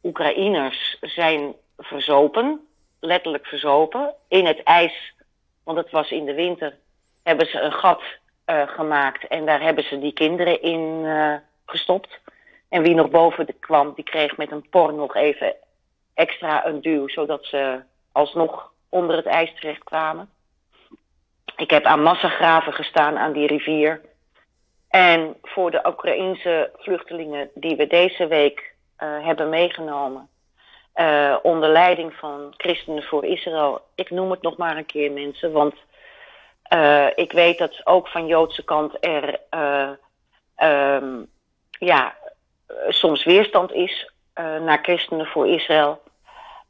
[0.04, 2.68] Oekraïners zijn verzopen.
[3.00, 4.14] Letterlijk verzopen.
[4.28, 5.14] In het ijs,
[5.64, 6.78] want het was in de winter,
[7.26, 8.02] hebben ze een gat
[8.48, 9.28] gemaakt.
[9.28, 11.06] En daar hebben ze die kinderen in
[11.66, 12.20] gestopt.
[12.70, 15.56] En wie nog boven de kwam, die kreeg met een por nog even
[16.14, 20.30] extra een duw, zodat ze alsnog onder het ijs terecht kwamen.
[21.56, 24.02] Ik heb aan massagraven gestaan aan die rivier.
[24.90, 30.30] En voor de Oekraïense vluchtelingen die we deze week uh, hebben meegenomen,
[31.42, 35.76] onder leiding van Christenen voor Israël, ik noem het nog maar een keer mensen, want
[36.74, 39.40] uh, ik weet dat ook van Joodse kant er
[40.64, 41.28] um,
[41.80, 42.16] ja,
[42.68, 46.02] uh, soms weerstand is uh, naar christenen voor Israël.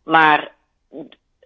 [0.03, 0.51] Maar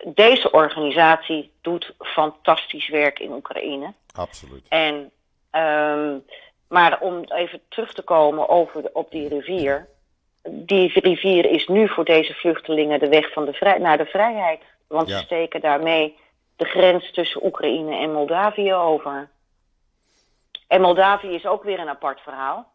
[0.04, 3.94] deze organisatie doet fantastisch werk in Oekraïne.
[4.14, 4.66] Absoluut.
[4.70, 5.12] En,
[5.52, 6.26] um,
[6.68, 9.88] maar om even terug te komen over de, op die rivier.
[10.44, 14.62] Die rivier is nu voor deze vluchtelingen de weg van de vrij, naar de vrijheid.
[14.88, 15.18] Want ja.
[15.18, 16.18] ze steken daarmee
[16.60, 19.30] de grens tussen Oekraïne en Moldavië over.
[20.68, 22.72] En Moldavië is ook weer een apart verhaal.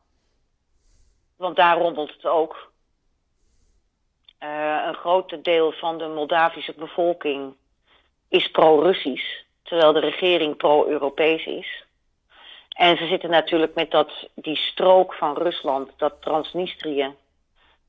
[1.37, 2.73] Want daar rommelt het ook.
[4.40, 7.55] Uh, een groot deel van de Moldavische bevolking
[8.29, 11.85] is pro-Russisch, terwijl de regering pro-Europees is.
[12.68, 17.14] En ze zitten natuurlijk met dat, die strook van Rusland, dat Transnistrië.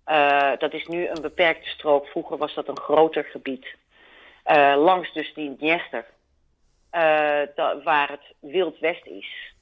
[0.07, 2.07] Uh, dat is nu een beperkte strook.
[2.07, 3.75] Vroeger was dat een groter gebied.
[4.45, 6.05] Uh, langs dus die Dniester.
[7.83, 9.55] waar het Wild West is.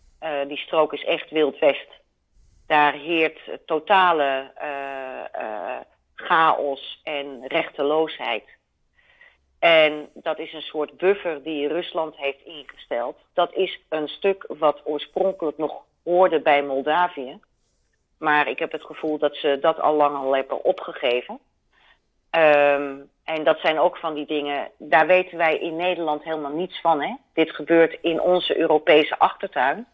[0.47, 1.87] die strook is echt Wild West.
[2.67, 4.51] Daar heert totale
[6.15, 8.43] chaos en rechteloosheid.
[9.63, 13.17] En dat is een soort buffer die Rusland heeft ingesteld.
[13.33, 17.39] Dat is een stuk wat oorspronkelijk nog hoorde bij Moldavië.
[18.17, 21.39] Maar ik heb het gevoel dat ze dat al lang al hebben opgegeven.
[22.31, 26.81] Um, en dat zijn ook van die dingen, daar weten wij in Nederland helemaal niets
[26.81, 27.01] van.
[27.01, 27.15] Hè?
[27.33, 29.87] Dit gebeurt in onze Europese achtertuin.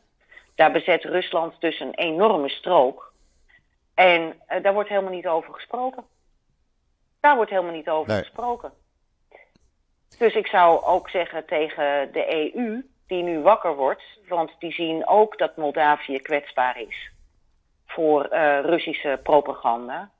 [0.55, 3.13] Daar bezet Rusland dus een enorme strook.
[3.93, 6.03] En uh, daar wordt helemaal niet over gesproken.
[7.19, 8.21] Daar wordt helemaal niet over nee.
[8.21, 8.73] gesproken.
[10.17, 15.07] Dus ik zou ook zeggen tegen de EU, die nu wakker wordt, want die zien
[15.07, 17.11] ook dat Moldavië kwetsbaar is
[17.85, 20.11] voor uh, Russische propaganda.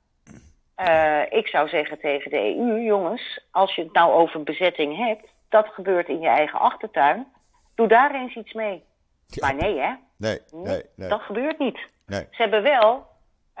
[0.80, 5.26] Uh, ik zou zeggen tegen de EU, jongens, als je het nou over bezetting hebt,
[5.48, 7.26] dat gebeurt in je eigen achtertuin.
[7.74, 8.84] Doe daar eens iets mee.
[9.26, 9.46] Ja.
[9.46, 9.94] Maar nee, hè?
[10.16, 11.08] Nee, nee, nee.
[11.08, 11.78] Dat gebeurt niet.
[12.06, 12.20] Nee.
[12.30, 13.06] Ze hebben wel,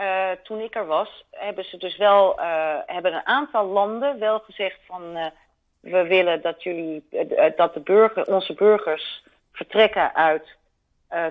[0.00, 4.38] uh, toen ik er was, hebben ze dus wel, uh, hebben een aantal landen wel
[4.38, 5.32] gezegd van,
[5.80, 7.08] we willen dat jullie,
[7.56, 10.56] dat de burger, onze burgers vertrekken uit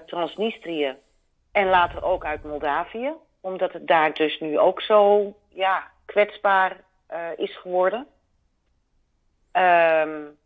[0.05, 0.95] Transnistrië
[1.51, 6.77] en later ook uit Moldavië, omdat het daar dus nu ook zo, ja, kwetsbaar
[7.35, 8.07] is geworden.
[9.53, 10.37] Um,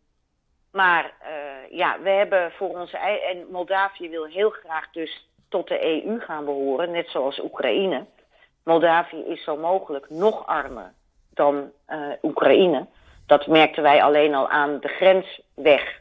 [0.74, 2.98] maar uh, ja, we hebben voor onze.
[2.98, 8.04] En Moldavië wil heel graag dus tot de EU gaan behoren, net zoals Oekraïne.
[8.64, 10.92] Moldavië is zo mogelijk nog armer
[11.30, 12.86] dan uh, Oekraïne.
[13.26, 16.00] Dat merkten wij alleen al aan de grensweg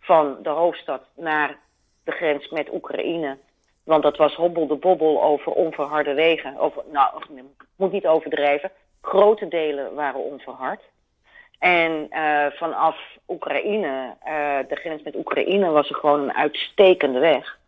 [0.00, 1.58] van de hoofdstad naar
[2.04, 3.38] de grens met Oekraïne.
[3.84, 6.58] Want dat was hobbel de bobbel over onverharde wegen.
[6.58, 7.42] Over, nou, ik
[7.76, 8.70] moet niet overdrijven.
[9.00, 10.82] Grote delen waren onverhard.
[11.58, 12.96] En uh, vanaf
[13.28, 17.58] Oekraïne, uh, de grens met Oekraïne, was er gewoon een uitstekende weg.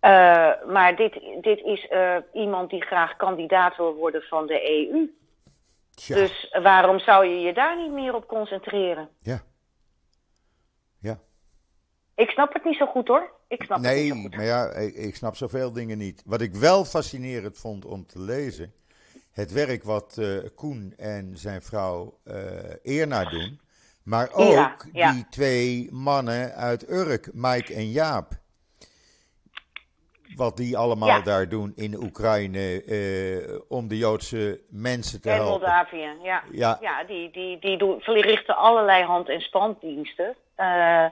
[0.00, 1.88] Uh, maar dit, dit is
[2.32, 5.10] iemand die graag kandidaat wil worden van de EU.
[5.94, 6.14] Ja.
[6.14, 9.08] Dus waarom zou je je daar niet meer op concentreren?
[9.22, 9.42] Ja.
[11.00, 11.18] Ja.
[12.14, 13.30] Ik snap het niet zo goed hoor.
[13.52, 16.22] Ik snap nee, het niet maar ja, ik, ik snap zoveel dingen niet.
[16.26, 18.72] Wat ik wel fascinerend vond om te lezen
[19.32, 22.34] het werk wat uh, Koen en zijn vrouw uh,
[22.82, 23.60] Eerna doen.
[24.04, 25.12] Maar ook ja, ja.
[25.12, 28.40] die twee mannen uit Urk, Mike en Jaap.
[30.36, 31.20] Wat die allemaal Ja.
[31.20, 35.50] daar doen in Oekraïne eh, om de Joodse mensen te En helpen.
[35.52, 36.42] Moldavië, ja.
[36.50, 36.78] Ja.
[36.80, 40.36] Ja, die, die, die doen, verrichten allerlei hand- en standdiensten.
[40.54, 41.06] Eh,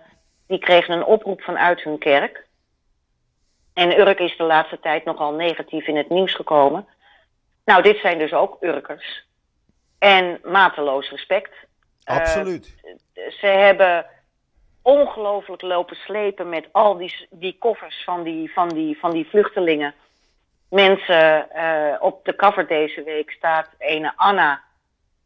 [0.51, 2.47] die kregen een oproep vanuit hun kerk.
[3.75, 6.87] En Urk is de laatste tijd nogal negatief in het nieuws gekomen.
[7.65, 9.27] Nou, dit zijn dus ook Urkers.
[9.99, 11.51] En mateloos respect.
[12.05, 12.75] Eh, Absoluut.
[13.13, 14.07] ze hebben
[14.83, 19.95] ongelooflijk lopen slepen met al die, die koffers van die, van, die, van die vluchtelingen.
[20.69, 24.63] Mensen, eh, op de cover deze week staat ene Anna.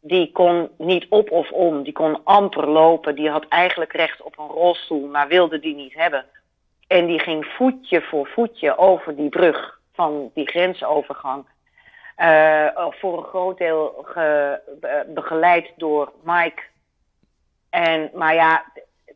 [0.07, 3.15] Die kon niet op of om, die kon amper lopen.
[3.15, 6.25] Die had eigenlijk recht op een rolstoel, maar wilde die niet hebben.
[6.87, 11.45] En die ging voetje voor voetje over die brug van die grensovergang.
[12.17, 16.61] Uh, voor een groot deel ge, be, begeleid door Mike.
[17.69, 18.65] En, maar ja,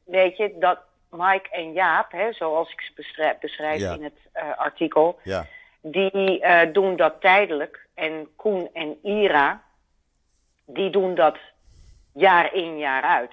[0.05, 3.93] weet je, dat Mike en Jaap, hè, zoals ik ze beschrijf, beschrijf Ja.
[3.93, 5.45] in het uh, artikel, Ja.
[5.81, 7.87] die uh, doen dat tijdelijk.
[7.95, 9.61] En Koen en Ira,
[10.73, 11.37] die doen dat
[12.13, 13.31] jaar in, jaar uit.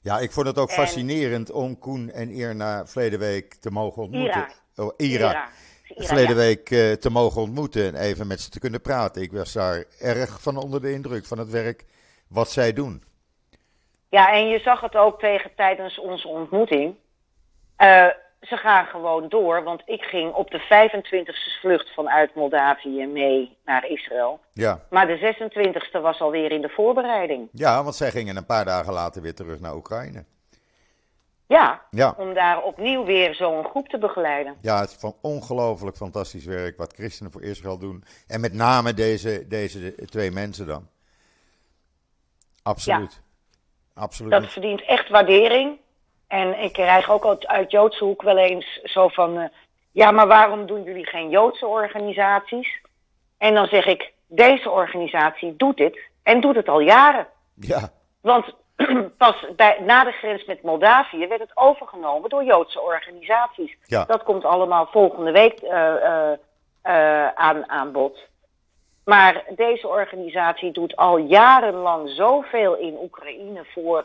[0.00, 4.02] ja, ik vond het ook En- fascinerend om Koen en Irna verleden week te mogen
[4.02, 4.46] ontmoeten.
[4.76, 4.84] Ira.
[4.84, 5.30] Oh, Ira.
[5.30, 5.48] Ira,
[6.06, 6.42] verleden ja.
[6.42, 9.22] week eh, te mogen ontmoeten en even met ze te kunnen praten.
[9.22, 11.84] Ik was daar erg van onder de indruk van het werk
[12.28, 13.02] wat zij doen.
[14.08, 16.94] Ja, en je zag het ook tegen tijdens onze ontmoeting.
[17.78, 18.06] Uh,
[18.42, 23.86] ze gaan gewoon door, want ik ging op de 25e vlucht vanuit Moldavië mee naar
[23.86, 24.40] Israël.
[24.52, 24.80] Ja.
[24.90, 27.48] Maar de 26e was alweer in de voorbereiding.
[27.52, 30.24] ja, want zij gingen een paar dagen later weer terug naar Oekraïne.
[31.46, 34.56] Ja, Ja, om daar opnieuw weer zo'n groep te begeleiden.
[34.60, 38.04] ja het is van ongelooflijk fantastisch werk wat christenen voor Israël doen.
[38.26, 40.88] En met name deze, deze twee mensen dan.
[42.62, 43.20] Absoluut.
[43.94, 44.30] Absoluut.
[44.32, 45.78] Dat verdient echt waardering.
[46.32, 49.38] En ik krijg ook uit, uit Joodse hoek wel eens zo van...
[49.38, 49.44] Uh,
[49.90, 52.80] ja, maar waarom doen jullie geen Joodse organisaties?
[53.38, 57.26] En dan zeg ik, deze organisatie doet dit en doet het al jaren.
[57.54, 57.90] Ja,
[58.20, 58.54] Want
[59.18, 63.76] pas bij, na de grens met Moldavië werd het overgenomen door Joodse organisaties.
[63.86, 64.04] Ja.
[64.04, 66.30] Dat komt allemaal volgende week uh, uh,
[66.84, 68.18] uh, aan, aan bod.
[69.04, 74.04] Maar deze organisatie doet al jarenlang zoveel in Oekraïne voor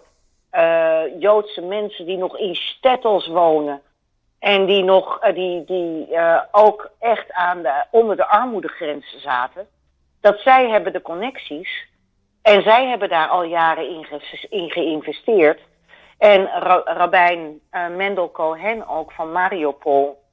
[0.51, 3.81] uh, Joodse mensen die nog in stettels wonen.
[4.39, 9.67] En die nog uh, die, die uh, ook echt aan de, onder de armoedegrens zaten.
[10.21, 11.87] Dat zij hebben de connecties.
[12.41, 15.59] En zij hebben daar al jaren in, ge geïnvesteerd.
[16.17, 20.25] En ra Rabijn uh, Mendel Cohen ook van Mariupol.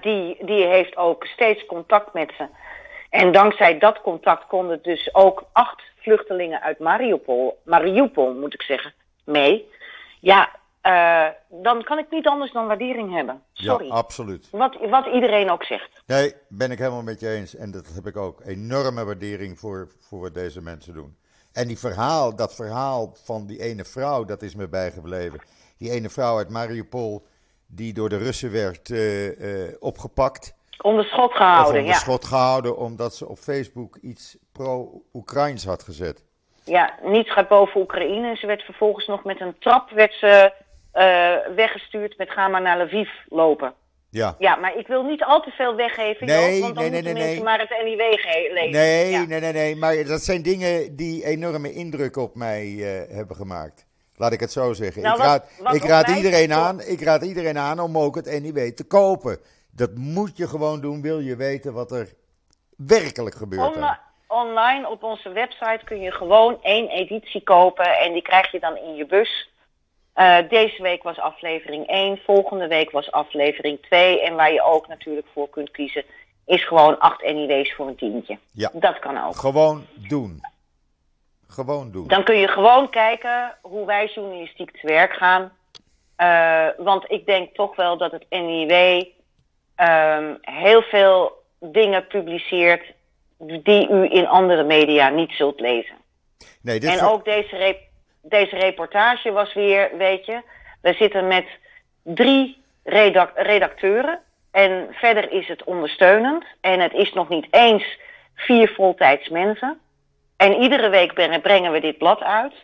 [0.00, 2.46] Die, die heeft ook steeds contact met ze.
[3.10, 8.92] En dankzij dat contact konden dus ook acht vluchtelingen uit Mariupol, Mariupol moet ik zeggen,
[9.24, 9.68] mee.
[10.20, 10.50] Ja,
[10.82, 11.26] uh,
[11.62, 13.42] dan kan ik niet anders dan waardering hebben.
[13.52, 13.86] Sorry.
[13.86, 14.48] ja absoluut.
[14.50, 16.02] Wat, wat iedereen ook zegt.
[16.06, 17.56] Nee, ben ik helemaal met je eens.
[17.56, 18.40] En dat heb ik ook.
[18.44, 21.16] Enorme waardering voor, voor wat deze mensen doen.
[21.52, 25.40] En die verhaal, dat verhaal van die ene vrouw, dat is me bijgebleven.
[25.78, 27.26] Die ene vrouw uit Mariupol,
[27.66, 30.54] die door de Russen werd uh, uh, opgepakt.
[30.82, 31.98] Onder schot gehouden, of onder ja.
[31.98, 36.24] schot gehouden, omdat ze op Facebook iets pro-Oekraïns had gezet.
[36.64, 38.36] Ja, niets gaat boven Oekraïne.
[38.36, 40.52] Ze werd vervolgens nog met een trap werd ze,
[40.94, 43.74] uh, weggestuurd met ga maar naar Lviv lopen.
[44.10, 44.36] Ja.
[44.38, 47.02] ja, maar ik wil niet al te veel weggeven, nee, want dan nee, nee, moeten
[47.02, 47.42] nee, mensen nee.
[47.42, 47.98] maar het NIW
[48.52, 48.70] lezen.
[48.70, 49.24] Nee, ja.
[49.24, 53.86] nee, nee, nee, maar dat zijn dingen die enorme indruk op mij uh, hebben gemaakt.
[54.14, 55.02] Laat ik het zo zeggen.
[55.02, 58.42] Nou, ik raad, wat, ik, raad iedereen aan, ik raad iedereen aan om ook het
[58.42, 59.38] NIW te kopen.
[59.70, 62.14] Dat moet je gewoon doen, wil je weten wat er
[62.76, 63.76] werkelijk gebeurt.
[64.26, 68.76] Online op onze website kun je gewoon één editie kopen en die krijg je dan
[68.76, 69.50] in je bus.
[70.16, 74.20] Uh, deze week was aflevering 1, volgende week was aflevering 2.
[74.20, 76.04] En waar je ook natuurlijk voor kunt kiezen,
[76.46, 78.38] is gewoon 8 NIW's voor een tientje.
[78.52, 78.70] Ja.
[78.72, 79.36] Dat kan ook.
[79.36, 80.40] Gewoon doen.
[81.48, 82.08] Gewoon doen.
[82.08, 85.52] Dan kun je gewoon kijken hoe wij journalistiek te werk gaan.
[86.18, 89.04] Uh, want ik denk toch wel dat het NIW
[89.76, 92.94] um, heel veel dingen publiceert
[93.38, 95.94] die u in andere media niet zult lezen.
[96.62, 97.78] Nee, dit en ook deze, rep
[98.22, 100.42] deze reportage was weer, weet je,
[100.80, 101.46] we zitten met
[102.02, 104.20] drie redac redacteuren
[104.50, 107.98] en verder is het ondersteunend en het is nog niet eens
[108.34, 109.80] vier voltijds mensen.
[110.36, 112.54] En iedere week brengen we dit blad uit.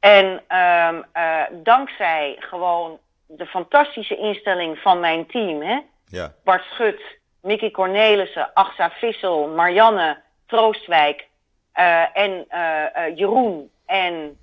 [0.00, 5.78] En um, uh, dankzij gewoon de fantastische instelling van mijn team, hè?
[6.06, 6.32] Ja.
[6.44, 7.00] Bart Schut,
[7.48, 11.26] Mickey Cornelissen, Achsa Vissel, Marianne Troostwijk
[11.74, 14.38] uh, en uh, uh, Jeroen en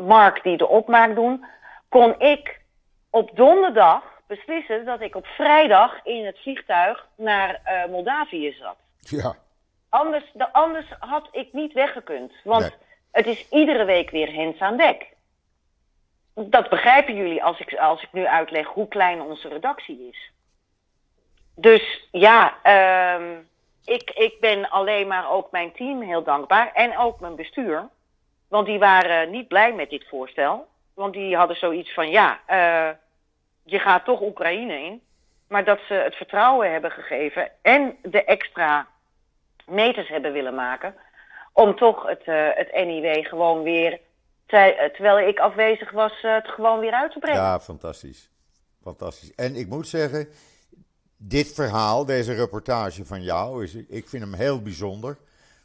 [0.00, 1.44] Mark die de opmaak doen,
[1.88, 2.60] kon ik
[3.10, 7.60] op donderdag beslissen dat ik op vrijdag in het vliegtuig naar
[7.90, 8.76] Moldavië zat.
[9.00, 9.34] Ja.
[9.88, 12.32] Anders, de, anders had ik niet weggekund.
[12.44, 12.70] Want Nee.
[13.10, 15.06] het is iedere week weer hens aan dek.
[16.34, 20.30] Dat begrijpen jullie als ik, als ik nu uitleg hoe klein onze redactie is.
[21.54, 23.50] Dus ja, ehm
[23.84, 26.72] ik, ik ben alleen maar ook mijn team heel dankbaar.
[26.72, 27.88] En ook mijn bestuur.
[28.48, 30.66] Want die waren niet blij met dit voorstel.
[30.94, 32.96] Want die hadden zoiets van, ja, eh,
[33.64, 35.02] je gaat toch Oekraïne in.
[35.48, 38.86] Maar dat ze het vertrouwen hebben gegeven en de extra
[39.66, 40.94] meters hebben willen maken.
[41.52, 44.00] Om toch het, uh, het NIW gewoon weer,
[44.46, 47.40] ter, terwijl ik afwezig was, het gewoon weer uit te brengen.
[47.40, 48.30] Ja, fantastisch.
[48.82, 49.34] Fantastisch.
[49.34, 50.28] En ik moet zeggen,
[51.24, 55.16] dit verhaal, deze reportage van jou, is, ik vind hem heel bijzonder.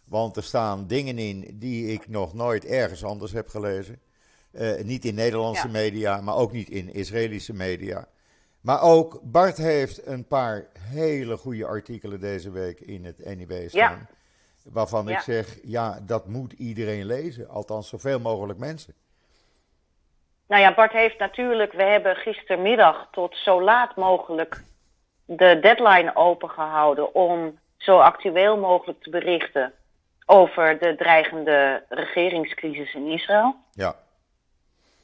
[0.06, 4.00] Want er staan dingen in die ik nog nooit ergens anders heb gelezen.
[4.52, 5.72] Uh, niet in Nederlandse Ja.
[5.72, 8.08] media, maar ook niet in Israëlische media.
[8.62, 14.08] Maar ook Bart heeft een paar hele goede artikelen deze week in het NIW staan.
[14.64, 17.50] Waarvan ik zeg, ja, dat moet iedereen lezen.
[17.50, 18.94] Althans, zoveel mogelijk mensen.
[20.48, 24.64] Nou ja, Bart heeft natuurlijk, we hebben gistermiddag tot zo laat mogelijk
[25.28, 29.74] de deadline opengehouden om zo actueel mogelijk te berichten
[30.26, 33.56] over de dreigende regeringscrisis in Israël.
[33.72, 33.96] Ja,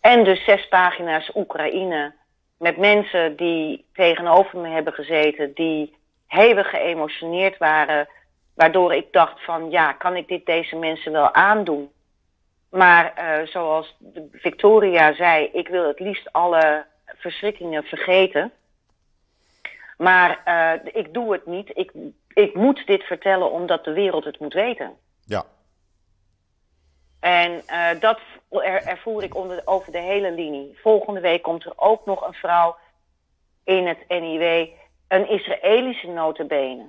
[0.02, 2.14] En dus zes pagina's Oekraïne
[2.58, 5.96] met mensen die tegenover me hebben gezeten, die
[6.28, 8.08] hevig geëmotioneerd waren,
[8.56, 11.92] waardoor ik dacht van ja, kan ik dit deze mensen wel aandoen?
[12.70, 13.96] Maar uh, zoals
[14.32, 18.52] Victoria zei, ik wil het liefst alle verschrikkingen vergeten.
[19.98, 21.72] Maar uh, ik doe het niet.
[21.74, 21.92] Ik,
[22.28, 24.94] ik moet dit vertellen omdat de wereld het moet weten.
[25.26, 25.44] ja,
[27.20, 30.80] En uh, dat er, ervoer ik onder, over de hele linie.
[30.82, 32.78] Volgende week komt er ook nog een vrouw
[33.64, 34.68] in het NIW,
[35.08, 36.86] een Israëlische notabene,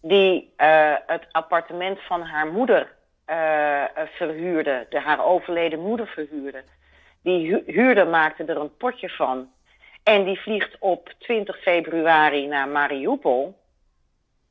[0.00, 2.96] die uh, het appartement van haar moeder
[4.06, 6.64] verhuurde, de, haar overleden moeder verhuurde.
[7.22, 9.48] Die hu huurder maakte er een potje van.
[10.08, 13.58] En die vliegt op 20 februari naar Mariupol.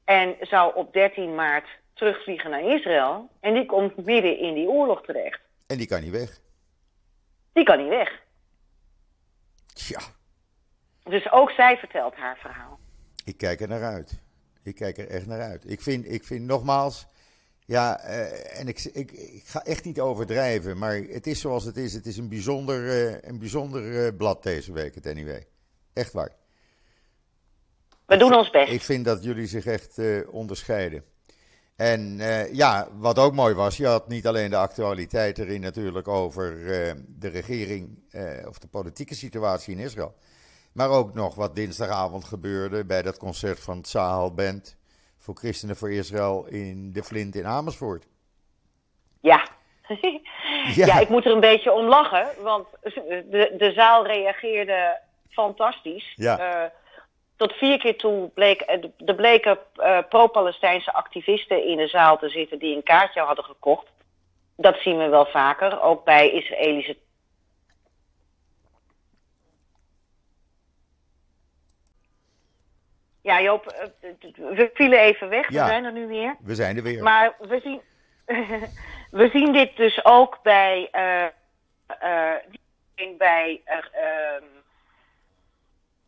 [0.04, 3.30] En zou op 13 maart terugvliegen naar Israël.
[3.40, 5.40] En die komt midden in die oorlog terecht.
[5.68, 6.40] en die kan niet weg.
[7.54, 8.22] Die kan niet weg.
[9.74, 10.00] Tja,
[11.04, 12.80] Dus ook zij vertelt haar verhaal.
[13.26, 14.22] ik kijk er naar uit.
[14.64, 15.70] Ik kijk er echt naar uit.
[15.72, 17.08] Ik vind, ik vind nogmaals,
[17.68, 21.78] ja, uh, en ik, ik, ik, ga echt niet overdrijven, maar het is zoals het
[21.78, 21.94] is.
[21.94, 25.42] Het is een bijzonder, uh, een bijzonder uh, blad deze week, het NIW.
[25.94, 26.32] Echt waar.
[28.06, 28.72] We doen ons best.
[28.72, 31.04] Ik vind dat jullie zich echt onderscheiden.
[31.76, 32.18] En
[32.52, 36.58] ja, wat ook mooi was, je had niet alleen de actualiteit erin natuurlijk over
[37.08, 38.00] de regering
[38.48, 40.16] of de politieke situatie in Israël.
[40.72, 44.78] Maar ook nog wat dinsdagavond gebeurde bij dat concert van het Sahel Band
[45.28, 48.06] voor Christenen voor Israël in de Flint in Amersfoort.
[49.22, 49.48] Ja.
[50.76, 51.00] Ja.
[51.00, 55.00] ik moet er een beetje om lachen, want de, de zaal reageerde
[55.30, 56.14] fantastisch.
[56.16, 56.38] Ja.
[56.40, 56.70] Eh,
[57.36, 62.30] tot vier keer toe bleek, eh, er bleken uh, pro-Palestijnse activisten in de zaal te
[62.30, 63.88] zitten die een kaartje hadden gekocht.
[64.56, 66.98] Dat zien we wel vaker, ook bij Israëlische.
[73.28, 73.66] Ja, Joop,
[74.36, 75.52] we vielen even weg.
[75.52, 75.64] Ja.
[75.64, 76.36] We zijn er nu weer.
[76.40, 77.04] We zijn er weer.
[77.04, 77.82] Maar we zien,
[79.20, 81.26] we zien dit dus ook bij, uh,
[82.04, 84.44] uh, bij uh,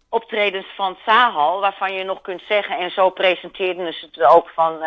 [0.10, 4.82] optredens van Sahal, waarvan je nog kunt zeggen, en zo presenteerden ze het ook van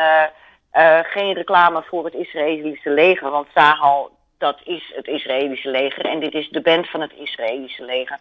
[1.02, 6.34] geen reclame voor het Israëlische leger, want Sahal, dat is het Israëlische leger en dit
[6.34, 8.18] is de band van het Israëlische leger.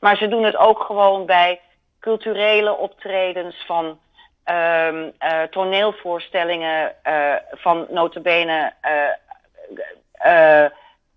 [0.00, 1.60] Maar ze doen het ook gewoon bij
[2.04, 8.72] culturele optredens van um, uh, toneelvoorstellingen uh, van notabene
[10.26, 10.64] uh,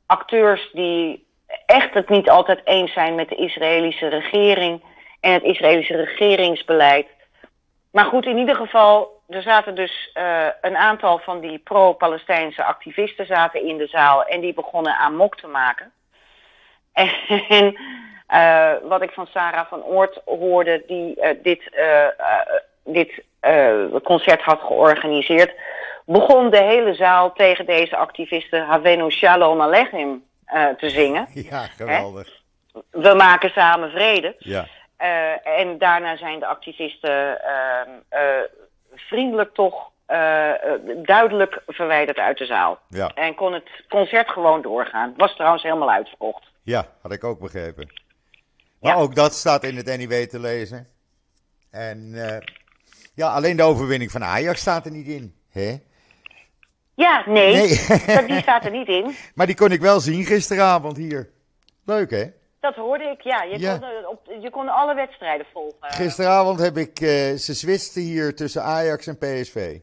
[0.06, 1.28] acteurs die
[1.66, 4.84] echt het niet altijd eens zijn met de Israëlische regering
[5.20, 7.08] en het Israëlische regeringsbeleid.
[7.92, 10.12] Maar goed, in ieder geval, er zaten dus
[10.62, 15.38] een aantal van die pro-Palestijnse activisten zaten in de zaal en die begonnen aan mok
[15.38, 15.92] te maken.
[17.50, 17.78] En
[18.88, 22.08] wat ik van Sarah van Oort hoorde, die uh, dit, uh,
[22.84, 23.24] dit
[24.04, 25.54] concert had georganiseerd,
[26.06, 30.24] begon de hele zaal tegen deze activisten Havenu Shalom Aleichem
[30.78, 31.28] te zingen.
[31.50, 32.42] Ja, geweldig.
[32.74, 32.80] Hè?
[33.02, 34.36] We maken samen vrede.
[34.40, 34.68] Ja.
[35.44, 37.38] en daarna zijn de activisten
[38.96, 39.92] vriendelijk toch
[40.96, 42.80] duidelijk verwijderd uit de zaal.
[42.90, 43.12] Ja.
[43.16, 45.14] En kon het concert gewoon doorgaan.
[45.18, 46.44] Was trouwens helemaal uitverkocht.
[46.64, 47.90] Ja, had ik ook begrepen.
[48.80, 49.02] Maar ja.
[49.02, 50.88] ook dat staat in het NIW te lezen.
[51.70, 52.38] En uh,
[53.14, 55.36] ja, alleen de overwinning van Ajax staat er niet in.
[55.50, 55.78] Hè?
[56.94, 58.26] Ja, nee, nee.
[58.26, 59.16] die staat er niet in.
[59.36, 61.30] Maar die kon ik wel zien gisteravond hier.
[61.86, 62.26] Leuk hè?
[62.60, 63.44] Dat hoorde ik, ja.
[63.44, 63.78] Je, ja.
[63.78, 65.78] Kon, op, je kon alle wedstrijden volgen.
[65.80, 69.80] Gisteravond heb ik, uh, ze switchten hier tussen Ajax en PSV.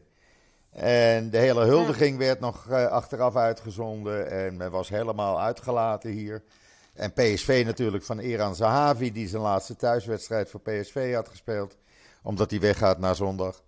[0.71, 4.31] En de hele huldiging werd nog uh, achteraf uitgezonden.
[4.31, 6.43] En men was helemaal uitgelaten hier.
[6.95, 11.77] En PSV natuurlijk van Eran Zahavi, die zijn laatste thuiswedstrijd voor PSV had gespeeld.
[12.23, 13.61] Omdat hij weggaat naar zondag.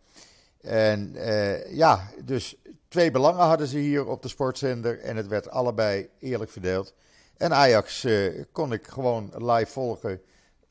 [0.62, 2.56] En uh, ja, dus
[2.88, 5.00] twee belangen hadden ze hier op de sportzender.
[5.00, 6.96] En het werd allebei eerlijk verdeeld.
[7.38, 10.22] En Ajax uh, kon ik gewoon live volgen,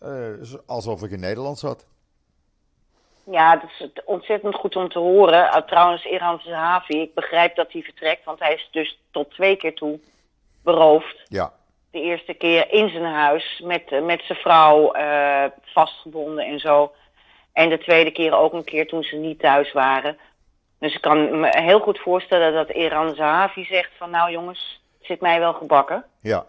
[0.02, 1.86] uh, alsof ik in Nederland zat.
[3.24, 5.64] Ja, dat is ontzettend goed om te horen.
[5.66, 9.74] trouwens, Eran Zahavi, ik begrijp dat hij vertrekt, want hij is dus tot twee keer
[9.74, 10.00] toe
[10.62, 11.22] beroofd.
[11.28, 11.52] Ja.
[11.96, 16.92] De eerste keer in zijn huis met, met zijn vrouw uh, vastgebonden en zo.
[17.52, 20.16] En de tweede keer ook een keer toen ze niet thuis waren.
[20.78, 25.06] Dus ik kan me heel goed voorstellen dat Eran Zahavi zegt van nou jongens, het
[25.06, 26.04] zit mij wel gebakken.
[26.20, 26.46] Ja.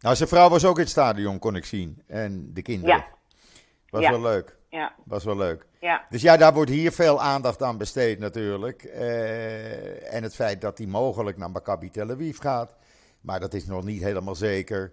[0.00, 2.02] Nou, zijn vrouw was ook in het stadion, kon ik zien.
[2.06, 2.96] En de kinderen.
[2.96, 3.06] Ja.
[3.90, 4.10] Was ja.
[4.10, 4.56] wel leuk.
[4.70, 4.94] Ja.
[5.04, 5.66] Was wel leuk.
[5.80, 6.06] Ja.
[6.10, 8.84] Dus ja, daar wordt hier veel aandacht aan besteed natuurlijk.
[8.84, 12.76] Uh, en het feit dat hij mogelijk naar Maccabi Tel Aviv gaat.
[13.26, 14.92] Maar dat is nog niet helemaal zeker.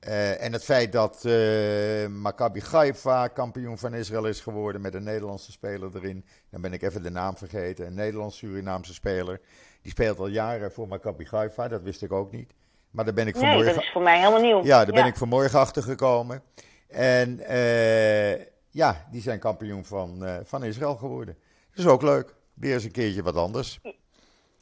[0.00, 5.02] Uh, en het feit dat uh, Maccabi Haifa kampioen van Israël is geworden met een
[5.02, 6.24] Nederlandse speler erin.
[6.50, 7.86] Dan ben ik even de naam vergeten.
[7.86, 9.40] Een Nederlands-Surinaamse speler.
[9.82, 11.68] Die speelt al jaren voor Maccabi Haifa.
[11.68, 12.52] Dat wist ik ook niet.
[12.90, 13.74] Maar daar ben ik nee, vanmorgen...
[13.74, 14.64] dat is voor mij helemaal nieuw.
[14.64, 16.42] Ja, daar ben ik vanmorgen achter gekomen.
[16.88, 18.34] En uh,
[18.70, 21.36] ja, die zijn kampioen van, van Israël geworden.
[21.70, 22.34] Dat is ook leuk.
[22.54, 23.80] Weer eens een keertje wat anders.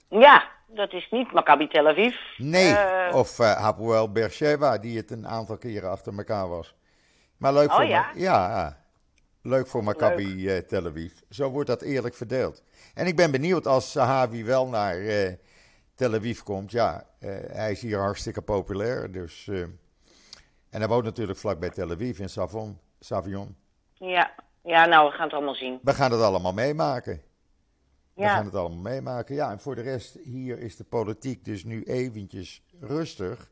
[0.08, 2.16] Ja, dat is niet Maccabi Tel Aviv.
[2.36, 6.74] Nee, uh, of uh, Hapoel Beersheba, die het een aantal keren achter elkaar was.
[7.36, 8.10] Maar leuk oh, voor ja?
[8.14, 8.76] ja,
[9.42, 11.12] leuk voor Maccabi uh, Tel Aviv.
[11.30, 12.62] Zo wordt dat eerlijk verdeeld.
[12.94, 14.96] En ik ben benieuwd als Sahavi wel naar
[15.94, 16.70] Tel Aviv komt.
[16.70, 17.06] Ja,
[17.52, 19.12] hij is hier hartstikke populair.
[19.12, 19.48] Dus,
[20.70, 23.56] en hij woont natuurlijk vlakbij Tel Aviv in Savon, Savion.
[23.94, 24.30] Ja.
[24.62, 25.78] ja, nou, we gaan het allemaal zien.
[25.82, 27.22] We gaan het allemaal meemaken.
[28.14, 29.34] We gaan het allemaal meemaken.
[29.34, 33.50] Ja, en voor de rest, hier is de politiek dus nu eventjes rustig.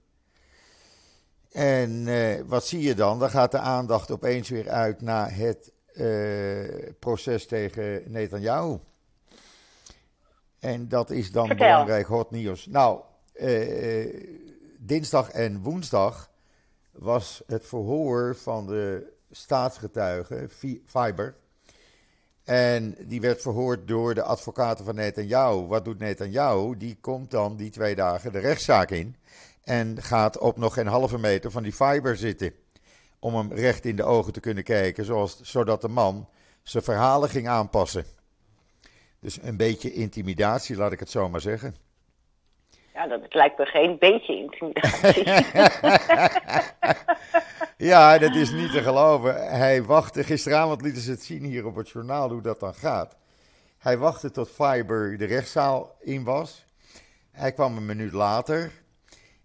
[1.52, 3.18] En eh, wat zie je dan?
[3.18, 8.78] Dan gaat de aandacht opeens weer uit naar het eh, proces tegen Netanyahu.
[10.58, 11.66] En dat is dan Vertel.
[11.66, 12.66] belangrijk hot nieuws.
[12.66, 13.00] Nou,
[13.32, 14.22] eh,
[14.78, 16.30] dinsdag en woensdag
[16.90, 21.36] was het verhoor van de staatsgetuige Fi- Fiber.
[22.44, 25.66] En die werd verhoord door de advocaten van Netanyahu.
[25.66, 26.76] Wat doet Netanyahu?
[26.76, 29.16] Die komt dan die twee dagen de rechtszaak in.
[29.64, 32.52] En gaat op nog geen halve meter van die fiber zitten.
[33.18, 35.04] Om hem recht in de ogen te kunnen kijken.
[35.04, 36.28] Zoals, zodat de man
[36.62, 38.04] zijn verhalen ging aanpassen.
[39.20, 41.74] Dus een beetje intimidatie, laat ik het zo maar zeggen.
[43.00, 45.24] Ja, dat lijkt me geen beetje intimidatie.
[47.90, 49.48] ja, dat is niet te geloven.
[49.48, 53.16] Hij wachtte, gisteravond lieten ze het zien hier op het journaal hoe dat dan gaat.
[53.78, 56.64] Hij wachtte tot Fiber de rechtszaal in was.
[57.30, 58.70] Hij kwam een minuut later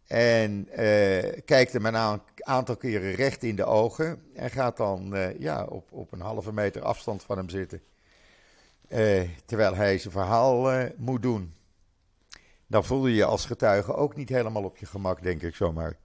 [0.08, 4.24] en uh, kijkt hem een aantal keren recht in de ogen.
[4.34, 7.82] En gaat dan uh, ja, op, op een halve meter afstand van hem zitten.
[8.90, 11.55] Uh, terwijl hij zijn verhaal moet doen.
[12.68, 15.98] Dan voel je je als getuige ook niet helemaal op je gemak, denk ik zomaar.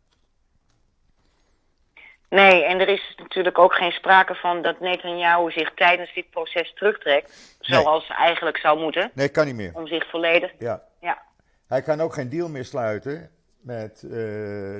[2.28, 6.74] Nee, en er is natuurlijk ook geen sprake van dat Netanyahu zich tijdens dit proces
[6.74, 7.56] terugtrekt.
[7.60, 8.18] Zoals nee.
[8.18, 9.10] eigenlijk zou moeten.
[9.14, 9.74] Nee, kan niet meer.
[9.74, 10.52] Om zich volledig.
[10.58, 10.82] Ja.
[11.00, 11.22] ja.
[11.66, 13.30] Hij kan ook geen deal meer sluiten
[13.60, 14.10] met uh,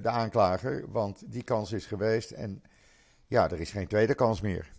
[0.03, 2.63] de aanklager, want die kans is geweest en
[3.27, 4.71] ja, er is geen tweede kans meer.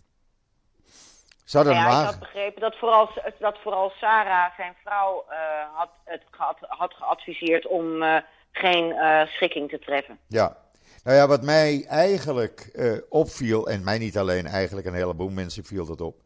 [1.52, 5.36] Ja, ik had begrepen dat vooral, dat vooral Sarah, zijn vrouw, uh,
[5.72, 6.22] had, het
[6.68, 8.16] had geadviseerd om uh,
[8.52, 8.94] geen
[9.26, 10.18] schikking te treffen.
[10.28, 10.56] Ja,
[11.04, 12.70] nou ja, wat mij eigenlijk
[13.08, 16.20] opviel, en mij niet alleen, eigenlijk een heleboel mensen viel dat op.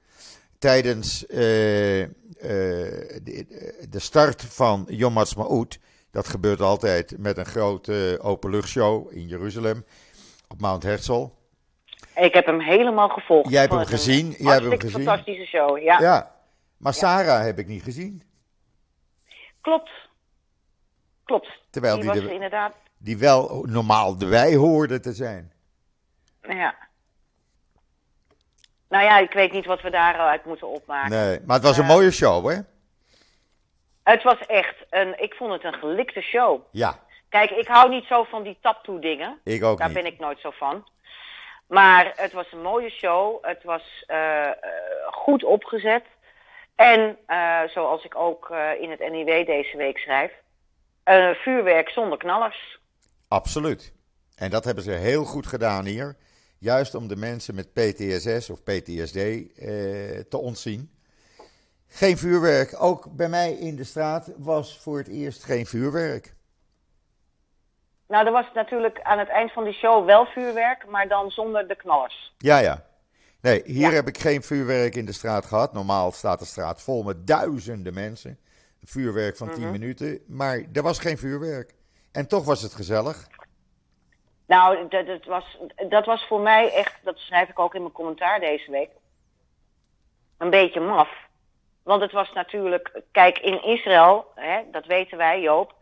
[0.58, 2.10] Tijdens de,
[3.90, 5.78] de, start van Yom Ha'atzmaut
[6.10, 9.84] dat gebeurt altijd met een grote openluchtshow in Jeruzalem
[10.48, 11.26] op Mount Herzl.
[12.16, 13.50] Ik heb hem helemaal gevolgd.
[13.50, 14.34] Jij hebt hem gezien?
[14.38, 15.04] Jij hebt hem gezien?
[15.04, 15.98] fantastische show, ja.
[16.00, 16.34] Ja,
[16.76, 18.22] maar Sarah heb ik niet gezien.
[19.60, 19.90] Klopt.
[21.24, 21.48] Klopt.
[21.70, 22.72] Terwijl die, die was inderdaad...
[22.98, 25.52] Die wel normaal de wij hoorde te zijn.
[26.42, 26.74] Ja.
[28.88, 31.10] Nou ja, ik weet niet wat we daaruit moeten opmaken.
[31.10, 32.58] Nee, maar het was een uh, mooie show, hè?
[34.02, 36.60] Het was echt een, ik vond het een gelikte show.
[36.70, 36.98] Ja.
[37.28, 39.38] Kijk, ik hou niet zo van die taptoe dingen.
[39.44, 39.96] Ik ook Daar niet.
[39.96, 40.86] ben ik nooit zo van.
[41.66, 43.44] Maar het was een mooie show.
[43.44, 44.50] Het was uh,
[45.10, 46.04] goed opgezet.
[46.74, 50.32] En uh, zoals ik ook in het NIW deze week schrijf,
[51.42, 52.78] vuurwerk zonder knallers.
[53.28, 53.92] Absoluut.
[54.34, 56.16] En dat hebben ze heel goed gedaan hier.
[56.58, 59.14] Juist om de mensen met PTSS of PTSD
[60.30, 60.90] te ontzien.
[61.88, 62.82] Geen vuurwerk.
[62.82, 66.35] Ook bij mij in de straat was voor het eerst geen vuurwerk.
[68.08, 71.68] Nou, er was natuurlijk aan het eind van die show wel vuurwerk, maar dan zonder
[71.68, 72.34] de knallers.
[72.38, 72.84] Ja, ja.
[73.40, 73.94] Nee, hier ja.
[73.94, 75.72] heb ik geen vuurwerk in de straat gehad.
[75.72, 78.38] Normaal staat de straat vol met duizenden mensen.
[78.82, 79.72] Vuurwerk van 10 mm -hmm.
[79.72, 80.20] minuten.
[80.26, 81.74] Maar er was geen vuurwerk.
[82.12, 83.26] En toch was het gezellig.
[84.46, 87.92] Nou, dat, dat, was, dat was voor mij echt, dat schrijf ik ook in mijn
[87.92, 88.90] commentaar deze week,
[90.38, 91.08] een beetje maf.
[91.82, 95.74] Want het was natuurlijk, kijk, in Israël, hè, dat weten wij, Joop,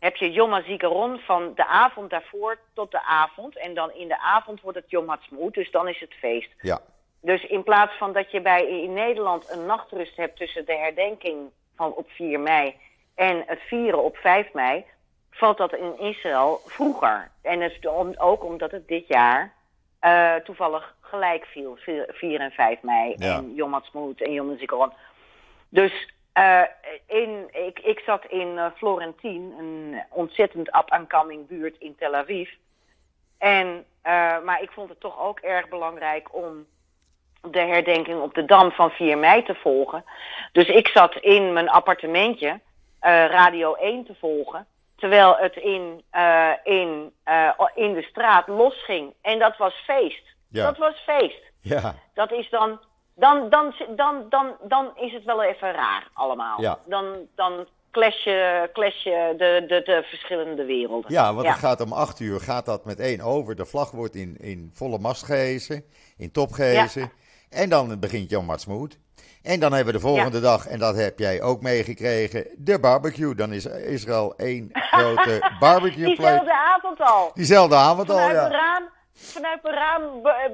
[0.00, 3.58] heb je Yom HaZikaron van de avond daarvoor tot de avond.
[3.58, 6.50] En dan in de avond wordt het Yom HaTzmaut, dus dan is het feest.
[6.60, 6.80] Ja.
[7.20, 11.38] Dus in plaats van dat je bij, in Nederland een nachtrust hebt tussen de herdenking
[11.76, 12.74] van op 4 mei
[13.14, 14.84] en het vieren op 5 mei,
[15.30, 17.30] valt dat in Israël vroeger.
[17.42, 19.52] En het is ook omdat het dit jaar
[20.00, 21.78] uh, toevallig gelijk viel,
[22.08, 23.36] 4 en 5 mei Ja.
[23.36, 24.92] en Yom HaTzmaut en Yom HaZikaron.
[25.68, 26.62] Dus uh,
[27.06, 27.39] in,
[27.90, 32.50] ik, zat in uh, Florentien, een ontzettend up-and-coming buurt in Tel Aviv.
[33.38, 36.66] En, uh, maar ik vond het toch ook erg belangrijk om
[37.40, 40.04] de herdenking op de Dam van 4 mei te volgen.
[40.52, 42.60] Dus ik zat in mijn appartementje
[43.00, 44.66] Radio 1 te volgen.
[44.96, 46.04] Terwijl het in,
[46.64, 47.12] in,
[47.74, 49.14] in de straat losging.
[49.22, 50.22] En dat was feest.
[50.48, 50.64] Ja.
[50.64, 51.42] Dat was feest.
[51.60, 51.94] Ja.
[52.14, 52.80] Dat is dan
[53.20, 56.60] dan, dan, dan, dan, dan is het wel even raar allemaal.
[56.60, 56.78] Ja.
[56.84, 61.12] Dan, dan clash je, clash je de, de, de verschillende werelden.
[61.12, 63.56] Ja, want het gaat om acht uur, gaat dat meteen over.
[63.56, 65.84] De vlag wordt in, in volle mast gehezen,
[66.16, 67.00] in top gehezen.
[67.00, 67.10] Ja.
[67.50, 68.98] En dan begint Jan Matsmoed.
[69.42, 73.34] En dan hebben we de volgende dag, en dat heb jij ook meegekregen, de barbecue.
[73.34, 76.44] Dan is Israël één grote barbecue plate.
[76.44, 77.30] Diezelfde avond al.
[77.34, 78.42] Diezelfde avond al, Vanuit ja.
[78.42, 78.88] het raam
[79.20, 80.02] vanuit mijn raam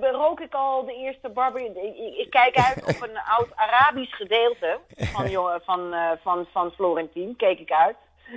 [0.00, 1.68] rook ik al de eerste barbecue.
[1.68, 7.36] Ik, ik, kijk uit op een oud Arabisch gedeelte van, van, uh, van, van Florentien.
[7.36, 7.96] Keek ik uit.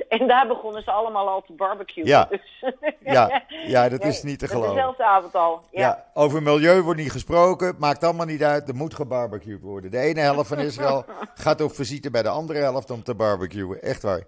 [0.10, 2.06] En daar begonnen ze allemaal al te barbecuen.
[2.06, 2.64] Ja, dus,
[3.00, 4.76] ja, ja dat is niet te geloven.
[4.76, 5.62] Dezelfde avond al.
[5.72, 5.82] Ja.
[5.82, 6.06] ja.
[6.14, 7.76] over milieu wordt niet gesproken.
[7.80, 8.68] Maakt allemaal niet uit.
[8.68, 9.92] Er moet gebarbecued worden.
[9.92, 11.06] De ene helft van Israël
[11.44, 13.82] gaat op visite bij de andere helft om te barbecuen.
[13.82, 14.24] Echt waar.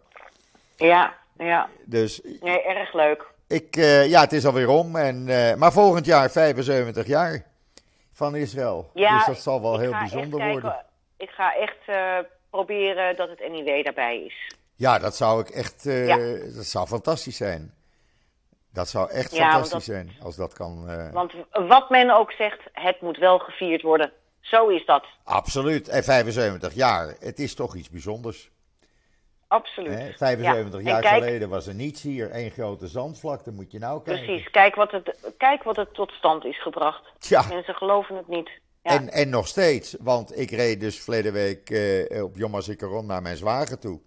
[0.76, 1.70] Ja, ja.
[1.86, 3.31] Dus, nee, erg leuk.
[3.52, 4.96] Ik, uh, ja, het is alweer om.
[4.96, 7.46] En, uh, maar volgend jaar 75 jaar
[8.12, 8.90] van Israël.
[8.94, 10.86] Ja, dus dat zal wel heel bijzonder worden.
[11.18, 12.18] Ik ga echt uh,
[12.50, 14.56] proberen dat het NIW daarbij is.
[14.76, 15.84] Ja, dat zou ik echt.
[15.84, 16.18] Ja.
[16.56, 17.74] Dat zou fantastisch zijn.
[18.74, 20.86] Dat zou echt Ja, fantastisch zijn als dat kan.
[21.12, 24.12] Want wat men ook zegt, het moet wel gevierd worden.
[24.40, 25.06] Zo is dat.
[25.24, 25.88] Absoluut.
[25.88, 28.52] En 75 jaar, het is toch iets bijzonders.
[29.52, 29.94] Absoluut.
[30.00, 30.90] Hè, 75 Ja.
[30.92, 34.26] jaar kijk- geleden was er niets hier, één grote zandvlakte, moet je nou kijken.
[34.26, 37.02] Precies, kijk wat, het, kijk wat het tot stand is gebracht.
[37.20, 38.50] Tja, Mensen geloven het niet.
[38.84, 38.92] Ja.
[38.92, 43.22] en, en nog steeds, want ik reed dus verleden week eh, op Yom HaZikaron naar
[43.22, 44.00] mijn zwager toe.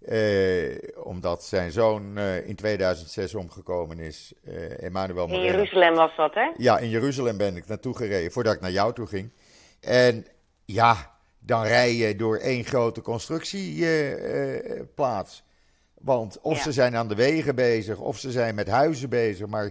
[0.00, 5.50] Eh, omdat zijn zoon eh, in 2006 omgekomen is, eh Emmanuel In Moreno.
[5.52, 6.50] Jeruzalem was dat, hè?
[6.56, 9.32] Ja, in Jeruzalem ben ik naartoe gereden, voordat ik naar jou toe ging.
[9.80, 10.26] En
[10.64, 11.18] ja,
[11.50, 15.42] dan rij je door één grote constructieplaats.
[16.00, 16.62] Want of Ja.
[16.62, 19.46] ze zijn aan de wegen bezig, of ze zijn met huizen bezig.
[19.46, 19.70] Maar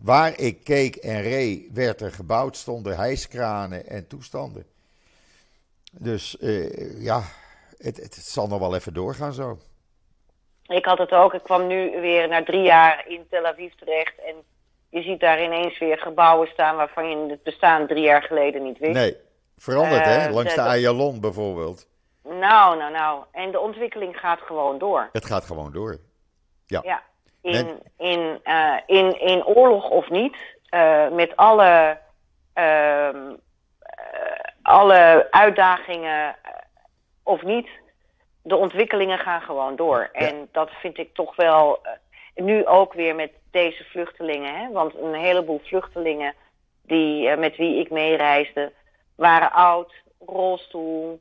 [0.00, 4.64] waar ik keek en reed, werd er gebouwd, stonden hijskranen en toestanden.
[5.92, 7.22] Dus eh, ja,
[7.78, 9.58] het, het zal nog wel even doorgaan zo.
[10.66, 11.34] Ik had het ook.
[11.34, 14.14] Ik kwam nu weer na drie jaar in Tel Aviv terecht.
[14.26, 14.34] En
[14.88, 18.78] je ziet daar ineens weer gebouwen staan waarvan je het bestaan drie jaar geleden niet
[18.78, 18.92] wist.
[18.92, 19.16] Nee,
[19.62, 21.86] veranderd hè, Eh, langs de- de Ayalon bijvoorbeeld.
[22.24, 23.24] Nou, nou, nou.
[23.32, 25.08] En de ontwikkeling gaat gewoon door.
[25.12, 25.98] Het gaat gewoon door.
[26.66, 27.02] Ja.
[27.42, 30.36] In, Men- in, eh, in, in oorlog of niet,
[30.68, 31.98] eh, met alle,
[32.52, 33.16] ehm,
[33.78, 36.36] eh, alle uitdagingen
[37.22, 37.68] of niet,
[38.42, 40.08] de ontwikkelingen gaan gewoon door.
[40.12, 41.80] En dat vind ik toch wel,
[42.34, 44.70] nu ook weer met deze vluchtelingen, hè?
[44.72, 46.34] want een heleboel vluchtelingen
[46.82, 48.72] die, met wie ik meereisde,
[49.22, 49.92] waren oud,
[50.26, 51.20] rolstoel.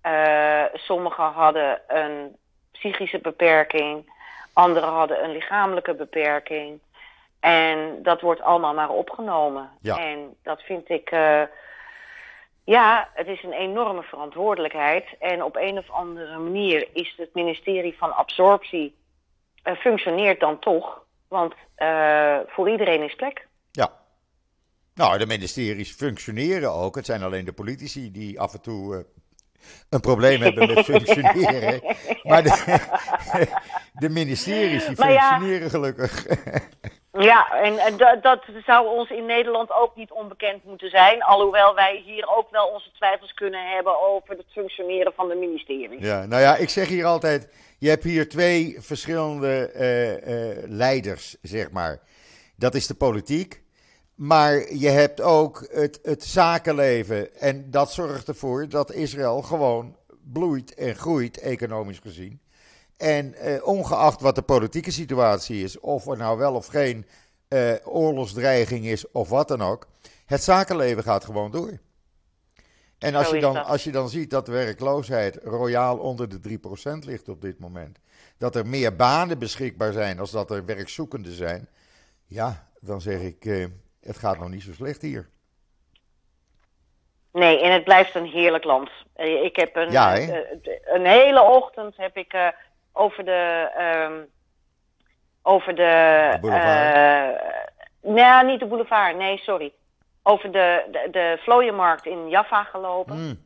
[0.00, 2.36] eh, sommigen hadden een
[2.72, 4.12] psychische beperking.
[4.52, 6.80] Anderen hadden een lichamelijke beperking.
[7.40, 9.70] En dat wordt allemaal maar opgenomen.
[9.80, 9.98] Ja.
[9.98, 11.10] En dat vind ik.
[11.10, 11.42] eh,
[12.64, 15.04] ja, het is een enorme verantwoordelijkheid.
[15.18, 18.94] En op een of andere manier is het ministerie van Absorptie.
[19.62, 21.04] eh, functioneert dan toch.
[21.28, 21.54] Want
[22.46, 23.46] voor iedereen is plek.
[23.72, 24.01] Ja.
[24.94, 26.94] Nou, de ministeries functioneren ook.
[26.94, 29.02] Het zijn alleen de politici die af en toe eh,
[29.88, 31.96] een probleem hebben met functioneren.
[32.22, 32.78] Maar de,
[34.02, 35.28] de ministeries die ja.
[35.28, 36.26] functioneren gelukkig.
[37.18, 41.22] Ja, en dat, dat zou ons in Nederland ook niet onbekend moeten zijn.
[41.22, 46.00] Alhoewel wij hier ook wel onze twijfels kunnen hebben over het functioneren van de ministeries.
[46.00, 51.36] Ja, nou ja, ik zeg hier altijd: je hebt hier twee verschillende eh, eh, leiders,
[51.42, 52.00] zeg maar.
[52.56, 53.61] Dat is de politiek.
[54.22, 57.40] Maar je hebt ook het, het zakenleven.
[57.40, 59.96] En dat zorgt ervoor dat Israël gewoon
[60.32, 62.40] bloeit en groeit, economisch gezien.
[62.96, 67.06] En eh, ongeacht wat de politieke situatie is, of er nou wel of geen
[67.48, 69.86] eh, oorlogsdreiging is of wat dan ook,
[70.26, 71.78] het zakenleven gaat gewoon door.
[72.98, 76.98] En als je, dan, als je dan ziet dat de werkloosheid royaal onder de 3%
[76.98, 77.98] ligt op dit moment,
[78.38, 81.68] dat er meer banen beschikbaar zijn als dat er werkzoekenden zijn,
[82.26, 83.64] ja, dan zeg ik, eh,
[84.02, 85.28] het gaat nog niet zo slecht hier.
[87.32, 88.90] Nee, en het blijft een heerlijk land.
[89.14, 90.44] Eh, Ik heb een, Ja, eh, eh,
[90.84, 92.52] een hele ochtend heb ik
[92.92, 93.70] over de.
[93.76, 94.20] ehm,
[95.42, 96.28] over de.
[96.32, 97.40] De boulevard?
[98.02, 99.16] nee, niet de boulevard.
[99.16, 99.72] Nee, sorry.
[100.22, 103.16] Over de, de, de vlooienmarkt in Jaffa gelopen.
[103.18, 103.44] Mm,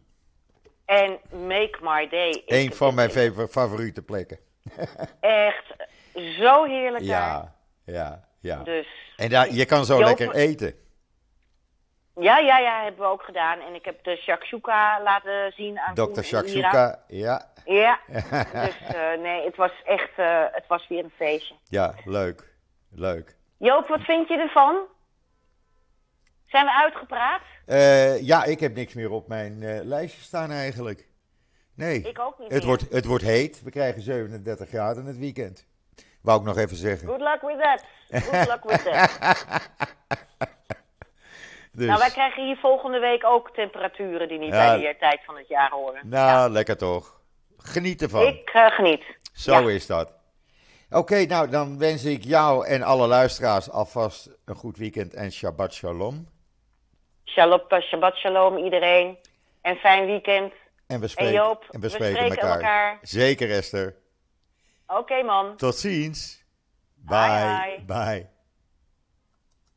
[0.85, 2.43] En make my day.
[2.47, 4.39] een van mijn fa- favoriete plekken.
[5.21, 5.75] Echt
[6.15, 7.53] zo heerlijk daar.
[7.85, 8.63] Ja, ja.
[8.63, 8.87] Dus
[9.17, 10.75] En daar, je kan zo Joop- lekker eten.
[12.15, 13.61] ja, ja, ja, hebben we ook gedaan.
[13.61, 16.23] En ik heb de shakshuka laten zien aan Dr.
[16.23, 17.53] Shakshuka, ja.
[17.65, 18.01] Ja,
[18.53, 21.55] dus eh, nee, het was echt, eh, het was weer een feestje.
[21.69, 22.55] Ja, leuk.
[22.91, 23.37] Leuk.
[23.59, 24.77] Joop, wat vind je ervan?
[26.47, 27.43] Zijn we uitgepraat?
[27.67, 31.09] Eh, ja, ik heb niks meer op mijn lijstje staan eigenlijk.
[31.75, 32.67] Nee, Ik ook niet het meer.
[32.67, 33.63] wordt, het wordt heet.
[33.63, 35.67] We krijgen 37 graden het weekend.
[36.27, 37.09] Wou ik nog even zeggen.
[37.09, 37.85] Good luck with that.
[38.23, 39.11] Good luck with that.
[41.73, 44.67] Dus, Nou, wij krijgen hier volgende week ook temperaturen die niet Ja.
[44.67, 46.09] bij die tijd van het jaar horen.
[46.09, 47.21] nou, lekker toch.
[47.59, 48.27] Geniet ervan.
[48.27, 49.03] Ik eh, geniet.
[49.33, 49.75] Zo ja.
[49.75, 50.13] is dat.
[50.91, 55.75] Oké, nou dan wens ik jou en alle luisteraars alvast een goed weekend en Shabbat
[55.75, 56.29] Shalom.
[57.25, 59.19] Shalom, Shabbat shalom iedereen.
[59.61, 60.53] En fijn weekend.
[60.87, 62.55] En we spreken, Joop, en we spreken elkaar.
[62.55, 62.99] elkaar.
[63.03, 63.95] Zeker Esther.
[64.87, 65.57] Oké man.
[65.57, 66.45] Tot ziens.
[66.95, 67.85] Bye, Bye.
[67.87, 68.05] bye.
[68.05, 68.36] Bye.